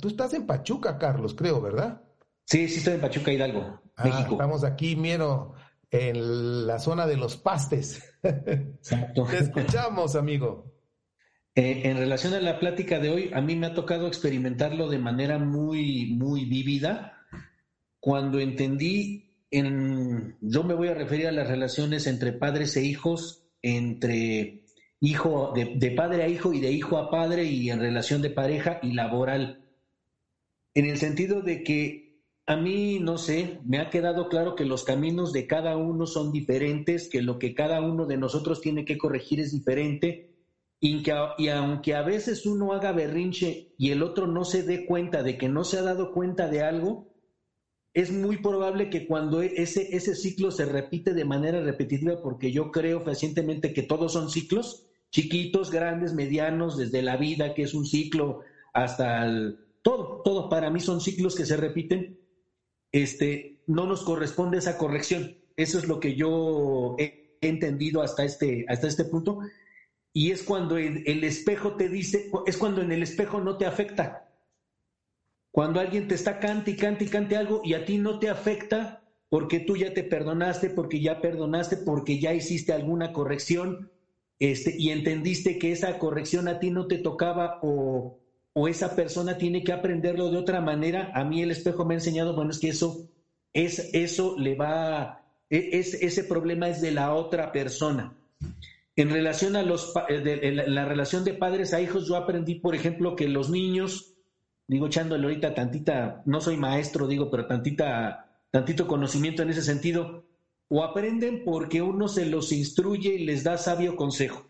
[0.00, 2.02] Tú estás en Pachuca, Carlos, creo, ¿verdad?
[2.44, 4.32] Sí, sí estoy en Pachuca, Hidalgo, ah, México.
[4.32, 5.54] Estamos aquí, miro,
[5.90, 8.02] en la zona de los pastes.
[8.22, 9.24] Exacto.
[9.30, 10.72] Te escuchamos, amigo.
[11.54, 14.98] Eh, en relación a la plática de hoy, a mí me ha tocado experimentarlo de
[14.98, 17.18] manera muy, muy vívida.
[18.00, 23.46] Cuando entendí, en, yo me voy a referir a las relaciones entre padres e hijos,
[23.62, 24.63] entre
[25.06, 28.30] hijo, de, de padre a hijo y de hijo a padre y en relación de
[28.30, 29.60] pareja y laboral.
[30.74, 32.04] En el sentido de que
[32.46, 36.30] a mí, no sé, me ha quedado claro que los caminos de cada uno son
[36.30, 40.34] diferentes, que lo que cada uno de nosotros tiene que corregir es diferente
[40.84, 41.02] y,
[41.48, 45.48] aunque a veces uno haga berrinche y el otro no se dé cuenta de que
[45.48, 47.08] no se ha dado cuenta de algo,
[47.94, 52.52] es muy probable que cuando e, ese, ese ciclo se repite de manera repetitiva, porque
[52.52, 54.84] yo creo fehacientemente que todos son ciclos,
[55.14, 58.40] chiquitos, grandes, medianos, desde la vida, que es un ciclo,
[58.72, 62.18] hasta el, todo, todo para mí son ciclos que se repiten,
[62.90, 65.36] este, no nos corresponde esa corrección.
[65.56, 69.38] Eso es lo que yo he entendido hasta este, hasta este punto
[70.12, 74.28] y es cuando el, espejo te dice, es cuando en el espejo no te afecta.
[75.52, 78.28] Cuando alguien te está cante y cante y cante algo y a ti no te
[78.28, 83.92] afecta porque tú ya te perdonaste, porque ya perdonaste, porque ya hiciste alguna corrección
[84.38, 88.18] este, y entendiste que esa corrección a ti no te tocaba o,
[88.52, 91.98] o esa persona tiene que aprenderlo de otra manera, a mí el espejo me ha
[91.98, 93.08] enseñado, bueno, es que eso,
[93.52, 98.14] es, eso le va, e, es, ese problema es de la otra persona.
[98.96, 103.16] En relación a los, eh, la relación de padres a hijos, yo aprendí, por ejemplo,
[103.16, 104.14] que los niños,
[104.68, 110.24] digo, echándole ahorita tantita, no soy maestro, digo, pero tantita, tantito conocimiento en ese sentido,
[110.68, 114.46] o aprenden porque uno se los instruye y les da sabio consejo.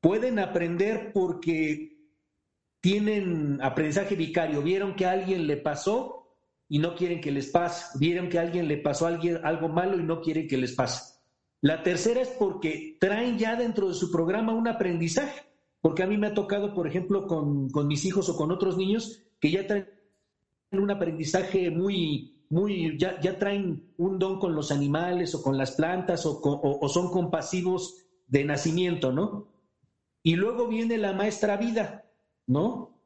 [0.00, 1.96] Pueden aprender porque
[2.80, 6.36] tienen aprendizaje vicario, vieron que a alguien le pasó
[6.68, 10.02] y no quieren que les pase, vieron que a alguien le pasó algo malo y
[10.02, 11.16] no quieren que les pase.
[11.60, 15.42] La tercera es porque traen ya dentro de su programa un aprendizaje,
[15.80, 19.22] porque a mí me ha tocado, por ejemplo, con, mis hijos o con otros niños
[19.40, 19.88] que ya traen
[20.72, 25.72] un aprendizaje muy, muy, ya, ya traen un don con los animales o con las
[25.72, 29.48] plantas o, o son compasivos de nacimiento, ¿no?
[30.22, 32.04] Y luego viene la maestra vida,
[32.46, 32.96] ¿no?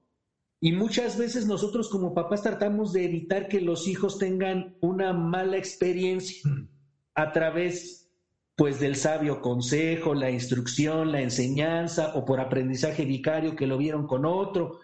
[0.60, 5.56] Y muchas veces nosotros como papás tratamos de evitar que los hijos tengan una mala
[5.56, 6.68] experiencia mm.
[7.14, 8.10] a través
[8.56, 14.06] pues del sabio consejo, la instrucción, la enseñanza o por aprendizaje vicario que lo vieron
[14.06, 14.80] con otro.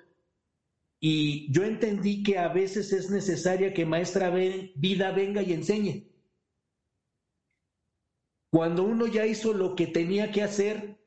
[1.01, 6.11] Y yo entendí que a veces es necesaria que maestra vida venga y enseñe.
[8.51, 10.99] Cuando uno ya hizo lo que tenía que hacer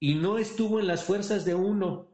[0.00, 2.10] y no estuvo en las fuerzas de uno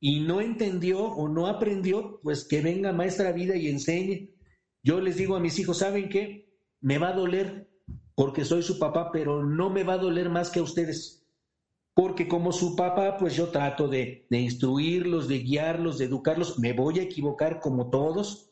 [0.00, 4.34] y no entendió o no aprendió, pues que venga maestra vida y enseñe.
[4.82, 6.52] Yo les digo a mis hijos, ¿saben qué?
[6.80, 7.70] Me va a doler,
[8.14, 11.21] porque soy su papá, pero no me va a doler más que a ustedes.
[11.94, 16.58] Porque como su papá, pues yo trato de, instruirlos, de guiarlos, de educarlos.
[16.58, 18.50] Me voy a equivocar como todos,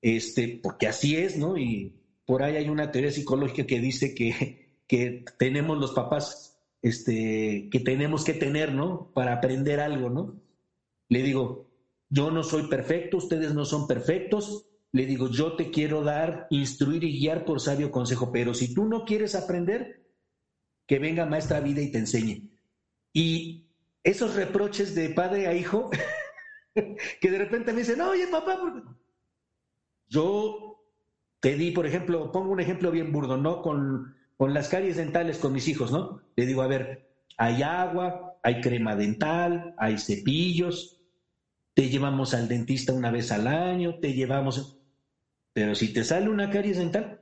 [0.00, 1.58] este, porque así es, ¿no?
[1.58, 7.68] Y por ahí hay una teoría psicológica que dice que, que tenemos los papás, este,
[7.70, 9.12] que tenemos que tener, ¿no?
[9.12, 10.40] Para aprender algo, ¿no?
[11.08, 11.70] Le digo,
[12.08, 17.04] yo no soy perfecto, ustedes no son perfectos, le digo, yo te quiero dar, instruir
[17.04, 20.00] y guiar por sabio consejo, pero si tú no quieres aprender,
[20.86, 22.49] que venga maestra vida y te enseñe.
[23.12, 23.66] Y
[24.02, 25.90] esos reproches de padre a hijo,
[27.20, 28.60] que de repente me dicen, oye papá,
[30.08, 30.82] yo
[31.40, 33.62] te di, por ejemplo, pongo un ejemplo bien burdo, ¿no?
[33.62, 36.20] Con, con las caries dentales con mis hijos, ¿no?
[36.36, 41.00] Le digo, a ver, hay agua, hay crema dental, hay cepillos,
[41.74, 44.76] te llevamos al dentista una vez al año, te llevamos...
[45.52, 47.20] Pero si te sale una caries dental,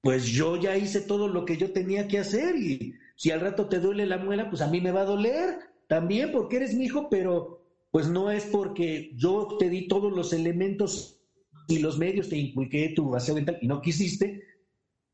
[0.00, 3.68] pues yo ya hice todo lo que yo tenía que hacer y si al rato
[3.68, 5.58] te duele la muela, pues a mí me va a doler
[5.88, 10.32] también porque eres mi hijo, pero pues no es porque yo te di todos los
[10.32, 11.20] elementos
[11.68, 14.42] y los medios, te inculqué tu aseo dental y no quisiste,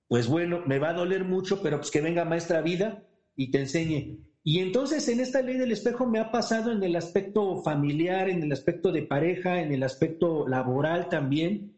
[0.07, 3.05] pues bueno, me va a doler mucho, pero pues que venga maestra vida
[3.35, 4.21] y te enseñe.
[4.45, 8.41] Y entonces en esta ley del espejo me ha pasado en el aspecto familiar, en
[8.41, 11.76] el aspecto de pareja, en el aspecto laboral también,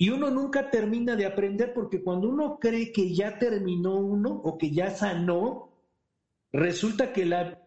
[0.00, 4.56] y uno nunca termina de aprender porque cuando uno cree que ya terminó uno o
[4.56, 5.72] que ya sanó,
[6.52, 7.60] resulta que la...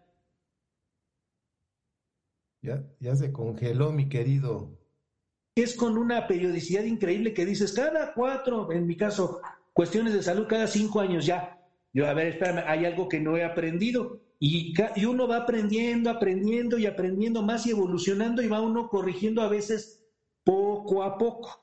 [2.61, 4.77] Ya, ya se congeló, mi querido.
[5.55, 9.41] Es con una periodicidad increíble que dices, cada cuatro, en mi caso,
[9.73, 11.59] cuestiones de salud, cada cinco años ya.
[11.91, 14.21] Yo, a ver, espérame, hay algo que no he aprendido.
[14.39, 19.41] Y, y uno va aprendiendo, aprendiendo y aprendiendo más y evolucionando y va uno corrigiendo
[19.41, 20.01] a veces
[20.45, 21.61] poco a poco.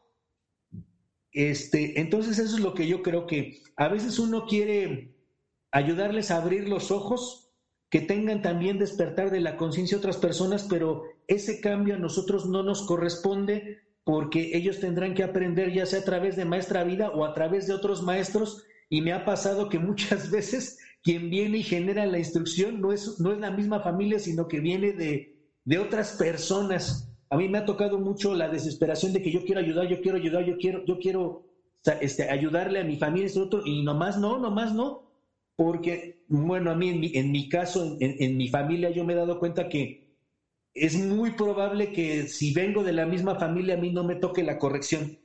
[1.33, 5.15] Este, entonces eso es lo que yo creo que a veces uno quiere
[5.71, 7.53] ayudarles a abrir los ojos,
[7.91, 12.63] que tengan también despertar de la conciencia otras personas, pero ese cambio a nosotros no
[12.63, 17.25] nos corresponde porque ellos tendrán que aprender ya sea a través de maestra vida o
[17.25, 21.63] a través de otros maestros y me ha pasado que muchas veces quien viene y
[21.63, 25.79] genera la instrucción no es, no es la misma familia, sino que viene de, de
[25.79, 27.08] otras personas.
[27.31, 30.17] A mí me ha tocado mucho la desesperación de que yo quiero ayudar, yo quiero
[30.17, 31.45] ayudar, yo quiero, yo quiero
[32.01, 35.09] este, ayudarle a mi familia, este otro, y nomás no, nomás no,
[35.57, 39.17] porque, bueno, a mí en mi, en mi caso, en, mi familia, yo me he
[39.17, 40.09] dado cuenta que
[40.73, 44.45] es muy probable que si vengo de la misma familia, a mí no me toque
[44.45, 45.19] la corrección.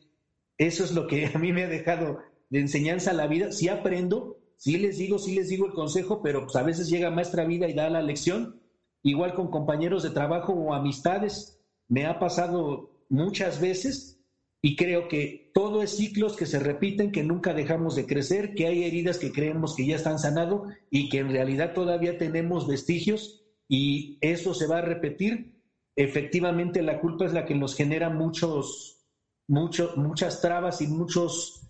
[0.57, 3.51] Eso es lo que a mí me ha dejado de enseñanza a la vida.
[3.51, 7.11] Sí aprendo, sí les digo, sí les digo el consejo, pero pues a veces llega
[7.11, 8.59] maestra vida y da la lección.
[9.03, 11.62] Igual con compañeros de trabajo o amistades.
[11.93, 14.19] Me ha pasado muchas veces
[14.63, 18.65] y creo que todo es ciclos que se repiten, que nunca dejamos de crecer, que
[18.65, 23.43] hay heridas que creemos que ya están sanado y que en realidad todavía tenemos vestigios
[23.69, 25.61] y eso se va a repetir.
[25.95, 29.05] Efectivamente, la culpa es la que nos genera muchos,
[29.45, 31.69] muchas trabas y muchos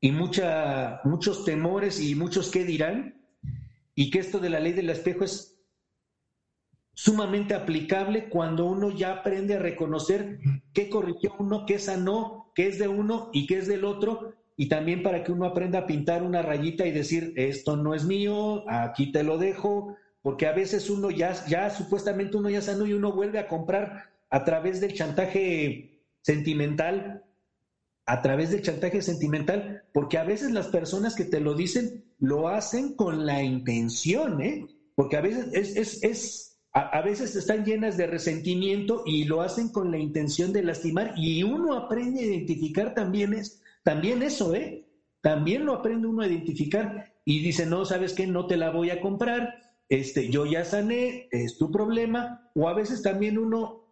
[0.00, 3.24] y mucha, muchos temores y muchos qué dirán,
[3.94, 5.51] y que esto de la ley del espejo es
[6.94, 10.38] sumamente aplicable cuando uno ya aprende a reconocer
[10.72, 14.68] qué corrigió uno, qué sanó, qué es de uno y qué es del otro, y
[14.68, 18.64] también para que uno aprenda a pintar una rayita y decir, esto no es mío,
[18.68, 22.92] aquí te lo dejo, porque a veces uno ya, ya supuestamente uno ya sanó y
[22.92, 27.24] uno vuelve a comprar a través del chantaje sentimental
[28.06, 32.48] a través del chantaje sentimental, porque a veces las personas que te lo dicen lo
[32.48, 34.66] hacen con la intención, ¿eh?
[34.94, 39.68] Porque a veces es, es, es a, veces están llenas de resentimiento y lo hacen
[39.68, 44.86] con la intención de lastimar y uno aprende a identificar también es también eso, ¿eh?
[45.20, 48.26] También lo aprende uno a identificar y dice, "No, ¿sabes qué?
[48.26, 49.54] No te la voy a comprar."
[49.88, 53.82] Este, yo ya sané, es tu problema, o a veces también uno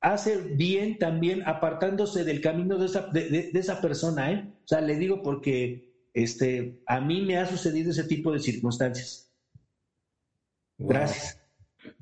[0.00, 4.54] hace bien también apartándose del camino de esa, de, esa persona, ¿eh?
[4.64, 9.32] O sea, le digo porque este, a mí me ha sucedido ese tipo de circunstancias.
[10.78, 11.37] Gracias.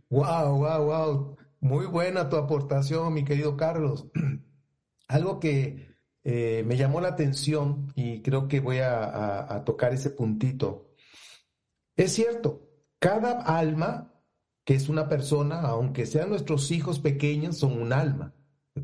[0.08, 1.36] Wow, wow, wow.
[1.60, 4.06] Muy buena tu aportación, mi querido Carlos.
[5.08, 10.92] Algo que eh, me llamó la atención y creo que voy a, tocar ese puntito.
[11.96, 14.12] Es cierto, cada alma
[14.64, 18.34] que es una persona, aunque sean nuestros hijos pequeños, son un alma,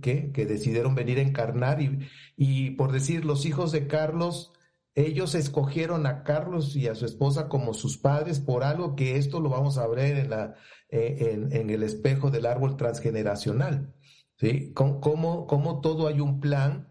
[0.00, 4.52] que decidieron venir a encarnar y, y, por decir, los hijos de Carlos,
[4.94, 9.40] ellos escogieron a Carlos y a su esposa como sus padres por algo que esto
[9.40, 10.54] lo vamos a ver en, la,
[10.92, 13.94] eh, en, el espejo del árbol transgeneracional.
[14.36, 14.72] ¿sí?
[14.74, 16.88] Como, todo hay un plan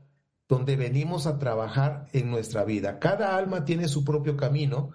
[0.50, 2.98] donde venimos a trabajar en nuestra vida.
[2.98, 4.92] Cada alma tiene su propio camino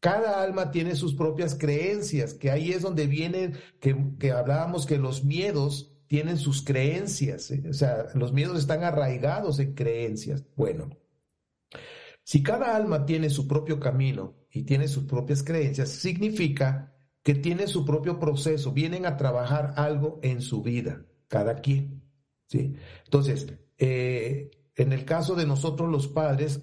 [0.00, 5.22] cada alma tiene sus propias creencias, que ahí es donde viene, que, hablábamos que los
[5.22, 10.44] miedos tienen sus creencias, o sea, los miedos están arraigados en creencias.
[10.56, 10.90] Bueno,
[12.24, 16.91] si cada alma tiene su propio camino y tiene sus propias creencias, significa
[17.22, 22.02] que tiene su propio proceso, vienen a trabajar algo en su vida, cada quien.
[22.46, 22.74] ¿sí?
[23.04, 26.62] Entonces, eh, en el caso de nosotros los padres,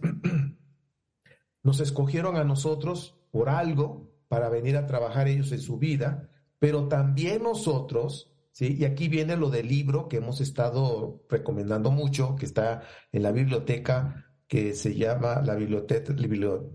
[1.64, 6.30] nos escogieron a nosotros por algo para venir a trabajar ellos en su vida,
[6.60, 8.76] pero también nosotros, ¿sí?
[8.80, 13.32] Y aquí viene lo del libro que hemos estado recomendando mucho, que está en la
[13.32, 16.14] biblioteca que se llama la biblioteca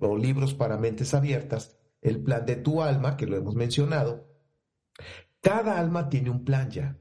[0.00, 1.73] o libros para mentes abiertas,
[2.04, 4.28] el plan de tu alma, que lo hemos mencionado.
[5.40, 6.98] Cada alma tiene un plan ya.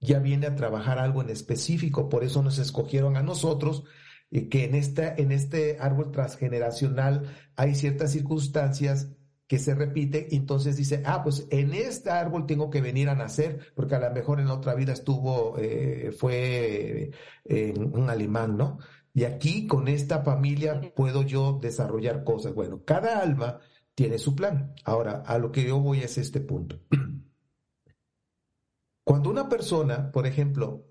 [0.00, 3.84] Ya viene a trabajar algo en específico, por eso nos escogieron a nosotros
[4.30, 9.08] que en, esta, en este árbol transgeneracional hay ciertas circunstancias
[9.48, 13.72] que se repiten, entonces dice, ah, pues en este árbol tengo que venir a nacer,
[13.74, 17.10] porque a lo mejor en la otra vida estuvo, eh, fue
[17.44, 18.78] eh, un alemán, ¿no?
[19.12, 22.54] Y aquí con esta familia puedo yo desarrollar cosas.
[22.54, 23.58] Bueno, cada alma
[24.00, 24.74] tiene su plan.
[24.86, 26.80] Ahora, a lo que yo voy es este punto.
[29.04, 30.86] Cuando una persona, por ejemplo,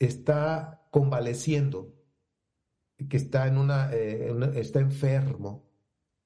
[0.00, 1.94] está convaleciendo
[3.08, 5.70] que está en una, eh, está enfermo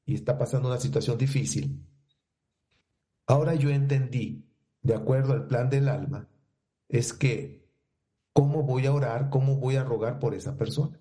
[0.07, 1.87] y está pasando una situación difícil,
[3.27, 6.31] Ahora yo entendí, de acuerdo al plan del alma,
[6.89, 7.69] es que
[8.33, 10.99] cómo voy a orar, cómo voy a rogar por esa persona.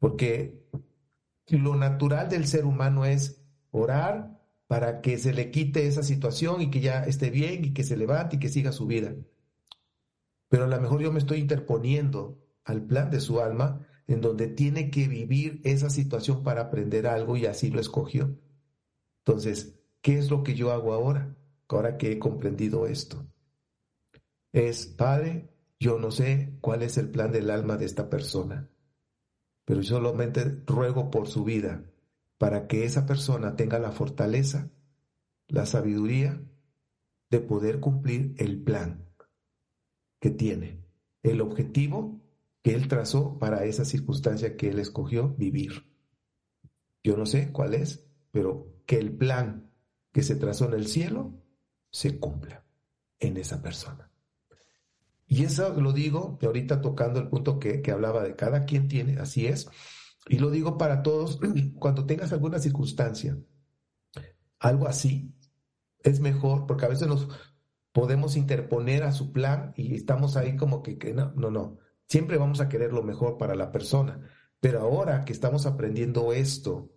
[0.00, 0.68] Porque
[1.46, 3.47] lo natural del ser humano es
[3.78, 7.84] orar para que se le quite esa situación y que ya esté bien y que
[7.84, 9.14] se levante y que siga su vida.
[10.48, 14.46] Pero a lo mejor yo me estoy interponiendo al plan de su alma en donde
[14.46, 18.38] tiene que vivir esa situación para aprender algo y así lo escogió.
[19.24, 21.36] Entonces, ¿qué es lo que yo hago ahora?
[21.68, 23.26] Ahora que he comprendido esto.
[24.52, 28.70] Es, Padre, yo no sé cuál es el plan del alma de esta persona,
[29.64, 31.84] pero solamente ruego por su vida
[32.38, 34.70] para que esa persona tenga la fortaleza,
[35.48, 36.40] la sabiduría
[37.30, 39.06] de poder cumplir el plan
[40.20, 40.84] que tiene,
[41.22, 42.20] el objetivo
[42.62, 45.84] que él trazó para esa circunstancia que él escogió vivir.
[47.02, 49.70] Yo no sé cuál es, pero que el plan
[50.12, 51.34] que se trazó en el cielo
[51.90, 52.64] se cumpla
[53.18, 54.10] en esa persona.
[55.26, 59.18] Y eso lo digo, ahorita tocando el punto que, que hablaba de cada quien tiene,
[59.18, 59.68] así es,
[60.28, 61.38] y lo digo para todos,
[61.78, 63.38] cuando tengas alguna circunstancia,
[64.58, 65.34] algo así,
[66.00, 67.28] es mejor, porque a veces nos
[67.92, 72.60] podemos interponer a su plan y estamos ahí como que, no, no, no, siempre vamos
[72.60, 74.28] a querer lo mejor para la persona,
[74.60, 76.90] pero ahora que estamos aprendiendo esto,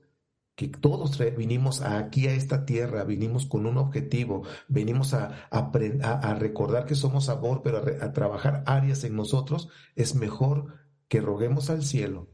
[0.56, 6.86] que todos vinimos aquí a esta tierra, vinimos con un objetivo, venimos a, a, recordar
[6.86, 10.76] que somos amor, pero a trabajar áreas en nosotros, es mejor
[11.08, 12.30] que roguemos al cielo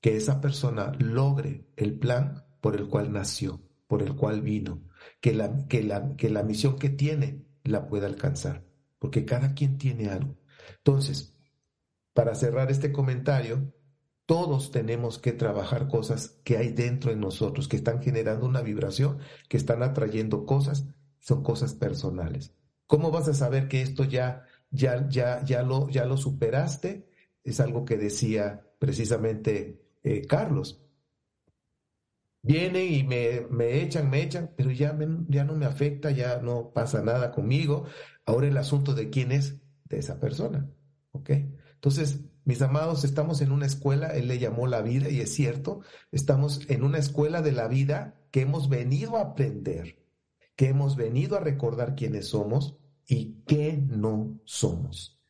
[0.00, 4.82] que esa persona logre el plan por el cual nació, por el cual vino,
[5.20, 8.64] que la, que la, que la misión que tiene la pueda alcanzar,
[8.98, 10.36] porque cada quien tiene algo.
[10.76, 11.36] Entonces,
[12.12, 13.72] para cerrar este comentario,
[14.26, 19.18] todos tenemos que trabajar cosas que hay dentro de nosotros, que están generando una vibración,
[19.48, 20.86] que están atrayendo cosas,
[21.18, 22.52] son cosas personales.
[22.86, 27.08] ¿Cómo vas a saber que esto ya, ya, ya, ya, lo, ya lo superaste?
[27.42, 30.82] Es algo que decía precisamente eh, Carlos.
[32.42, 34.96] Vienen y me, me, echan, me echan, pero ya,
[35.28, 37.84] ya no me afecta, ya no pasa nada conmigo.
[38.24, 40.70] Ahora el asunto de quién es de esa persona.
[41.12, 41.30] ¿Ok?
[41.74, 45.82] Entonces, mis amados, estamos en una escuela, él le llamó la vida y es cierto,
[46.12, 49.98] estamos en una escuela de la vida que hemos venido a aprender,
[50.56, 55.20] que hemos venido a recordar quiénes somos y qué no somos.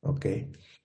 [0.00, 0.26] ¿Ok?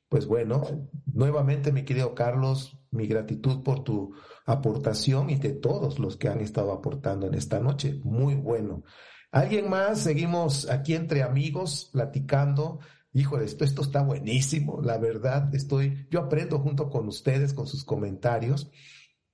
[0.07, 0.63] Pues bueno,
[1.05, 4.13] nuevamente mi querido Carlos, mi gratitud por tu
[4.45, 7.99] aportación y de todos los que han estado aportando en esta noche.
[8.03, 8.83] Muy bueno.
[9.31, 9.99] ¿Alguien más?
[9.99, 12.79] Seguimos aquí entre amigos platicando.
[13.13, 17.83] Híjole, esto, esto está buenísimo, la verdad, estoy, yo aprendo junto con ustedes, con sus
[17.83, 18.71] comentarios.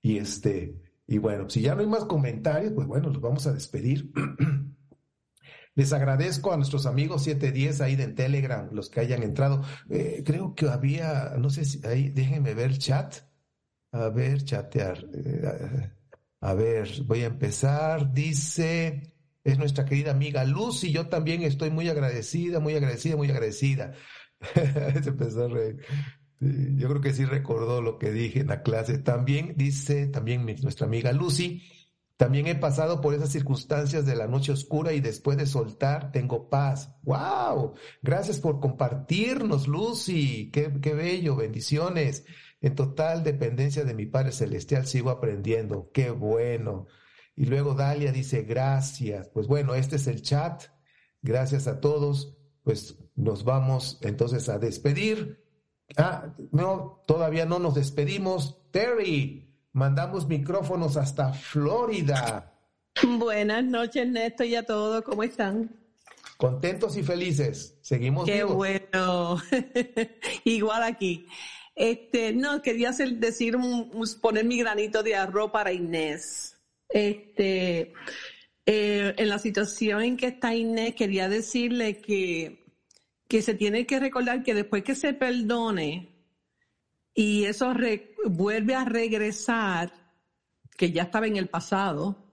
[0.02, 3.54] Y este, y bueno, si ya no hay más comentarios, pues bueno, los vamos a
[3.54, 4.12] despedir.
[5.76, 9.62] Les agradezco a nuestros amigos 710 ahí de Telegram, los que hayan entrado.
[9.90, 13.27] Eh, creo que había, no sé si ahí, déjenme ver chat.
[13.98, 15.06] A ver, chatear.
[15.14, 15.92] Eh,
[16.42, 18.14] a ver, voy a empezar.
[18.14, 20.92] Dice, es nuestra querida amiga Lucy.
[20.92, 23.94] Yo también estoy muy agradecida, muy agradecida, muy agradecida.
[26.40, 29.00] Yo creo que sí recordó lo que dije en la clase.
[29.00, 31.64] También dice, también nuestra amiga Lucy,
[32.18, 36.50] también he pasado por esas circunstancias de la noche oscura y después de soltar tengo
[36.50, 36.96] paz.
[37.04, 37.74] ¡Wow!
[38.04, 40.52] Gracias por compartirnos, Lucy.
[40.52, 41.36] Qué, qué bello.
[41.36, 42.26] Bendiciones.
[42.62, 45.92] En total dependencia de mi Padre Celestial sigo aprendiendo.
[45.94, 46.88] Qué bueno.
[47.36, 49.30] Y luego Dalia dice, gracias.
[49.30, 50.64] Pues bueno, este es el chat.
[51.22, 52.36] Gracias a todos.
[52.64, 55.46] Pues nos vamos entonces a despedir.
[55.96, 58.58] Ah, no, todavía no nos despedimos.
[58.72, 62.54] Terry, mandamos micrófonos hasta Florida.
[63.04, 65.70] Buenas noches, Néstor, y a todos, ¿cómo están?
[66.38, 67.78] Contentos y felices.
[67.82, 69.38] Seguimos Qué bueno.
[70.44, 71.28] Igual aquí.
[71.78, 73.56] Este, no, quería decir,
[74.20, 76.58] poner mi granito de arroz para Inés.
[76.90, 77.94] Este,
[78.66, 82.66] eh, en la situación en que está Inés, quería decirle que,
[83.28, 86.10] que se tiene que recordar que después que se perdone
[87.14, 87.72] y eso
[88.26, 89.94] vuelve a regresar,
[90.76, 92.26] que ya estaba en el pasado,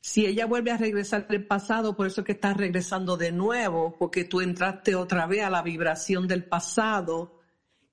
[0.00, 4.24] si ella vuelve a regresar del pasado, por eso que está regresando de nuevo, porque
[4.24, 7.35] tú entraste otra vez a la vibración del pasado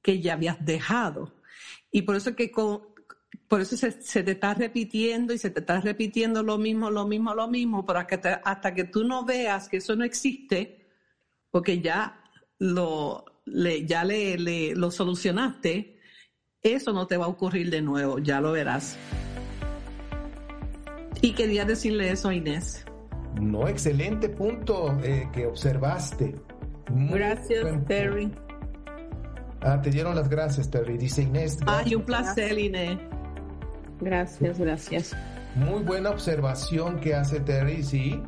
[0.04, 1.34] que ya habías dejado.
[1.90, 2.52] Y por eso que
[3.48, 3.92] por eso se,
[4.24, 8.20] te está repitiendo y se te está repitiendo lo mismo, lo mismo, lo mismo, que
[8.44, 10.88] hasta que tú no veas que eso no existe,
[11.50, 12.22] porque ya
[12.60, 16.00] lo, le, ya le, le, lo solucionaste,
[16.62, 18.98] eso no te va a ocurrir de nuevo, ya lo verás.
[21.22, 22.86] Y quería decirle eso a Inés.
[23.40, 26.36] No, excelente punto eh, que observaste.
[26.90, 28.32] gracias, Terry.
[29.64, 30.98] Ah, te dieron las gracias, Terry.
[30.98, 31.60] Dice Inés.
[31.66, 33.00] Ay, un placer, Inés.
[34.02, 35.16] Gracias, gracias.
[35.56, 38.22] Muy buena observación que hace Terry, sí.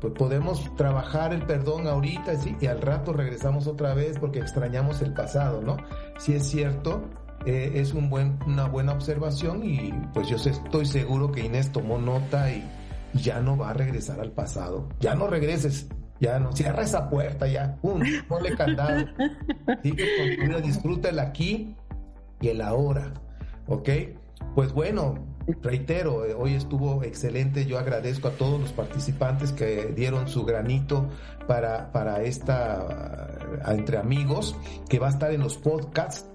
[0.00, 5.00] Pues podemos trabajar el perdón ahorita, sí, y al rato regresamos otra vez porque extrañamos
[5.00, 5.76] el pasado, ¿no?
[6.18, 7.04] Si es cierto,
[7.46, 11.98] eh, es un buen, una buena observación y pues yo estoy seguro que Inés tomó
[11.98, 12.64] nota y
[13.14, 14.88] ya no va a regresar al pasado.
[14.98, 15.86] Ya no regreses,
[16.22, 19.04] ya no, cierra esa puerta, ya, pum, ponle candado.
[19.82, 20.06] Sigue
[20.40, 21.74] con disfruta el aquí
[22.40, 23.12] y el ahora,
[23.66, 23.88] ¿ok?
[24.54, 25.16] Pues bueno,
[25.62, 27.66] reitero, eh, hoy estuvo excelente.
[27.66, 31.08] Yo agradezco a todos los participantes que dieron su granito
[31.48, 33.28] para, para esta
[33.66, 34.56] entre amigos,
[34.88, 36.28] que va a estar en los podcasts.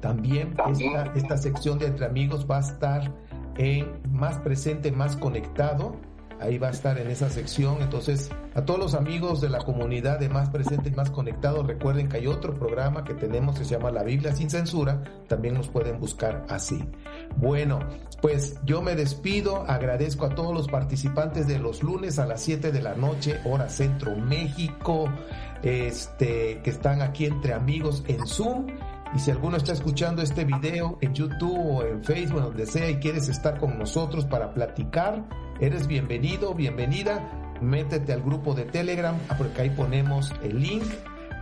[0.00, 3.12] También, Esta, esta sección de entre amigos va a estar
[3.58, 5.96] en más presente, más conectado
[6.42, 7.78] ahí va a estar en esa sección.
[7.80, 12.08] Entonces, a todos los amigos de la comunidad de Más Presente y Más Conectado, recuerden
[12.08, 15.02] que hay otro programa que tenemos que se llama La Biblia sin Censura.
[15.28, 16.84] También nos pueden buscar así.
[17.36, 17.78] Bueno,
[18.20, 19.64] pues yo me despido.
[19.68, 23.68] Agradezco a todos los participantes de los lunes a las 7 de la noche, hora
[23.68, 25.08] centro México,
[25.62, 28.66] este, que están aquí entre amigos en Zoom.
[29.14, 32.96] Y si alguno está escuchando este video en YouTube o en Facebook, donde sea, y
[32.96, 35.24] quieres estar con nosotros para platicar,
[35.60, 37.20] eres bienvenido, bienvenida.
[37.60, 40.84] Métete al grupo de Telegram, ah, porque ahí ponemos el link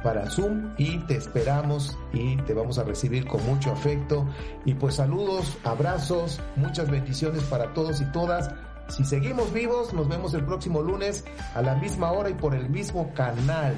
[0.03, 4.27] para Zoom y te esperamos y te vamos a recibir con mucho afecto.
[4.65, 8.51] Y pues saludos, abrazos, muchas bendiciones para todos y todas.
[8.89, 12.69] Si seguimos vivos, nos vemos el próximo lunes a la misma hora y por el
[12.69, 13.77] mismo canal.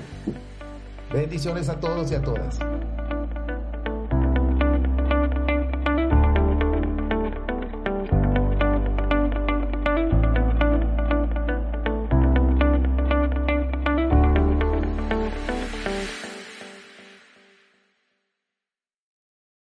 [1.13, 2.59] Bendiciones a todos y a todas.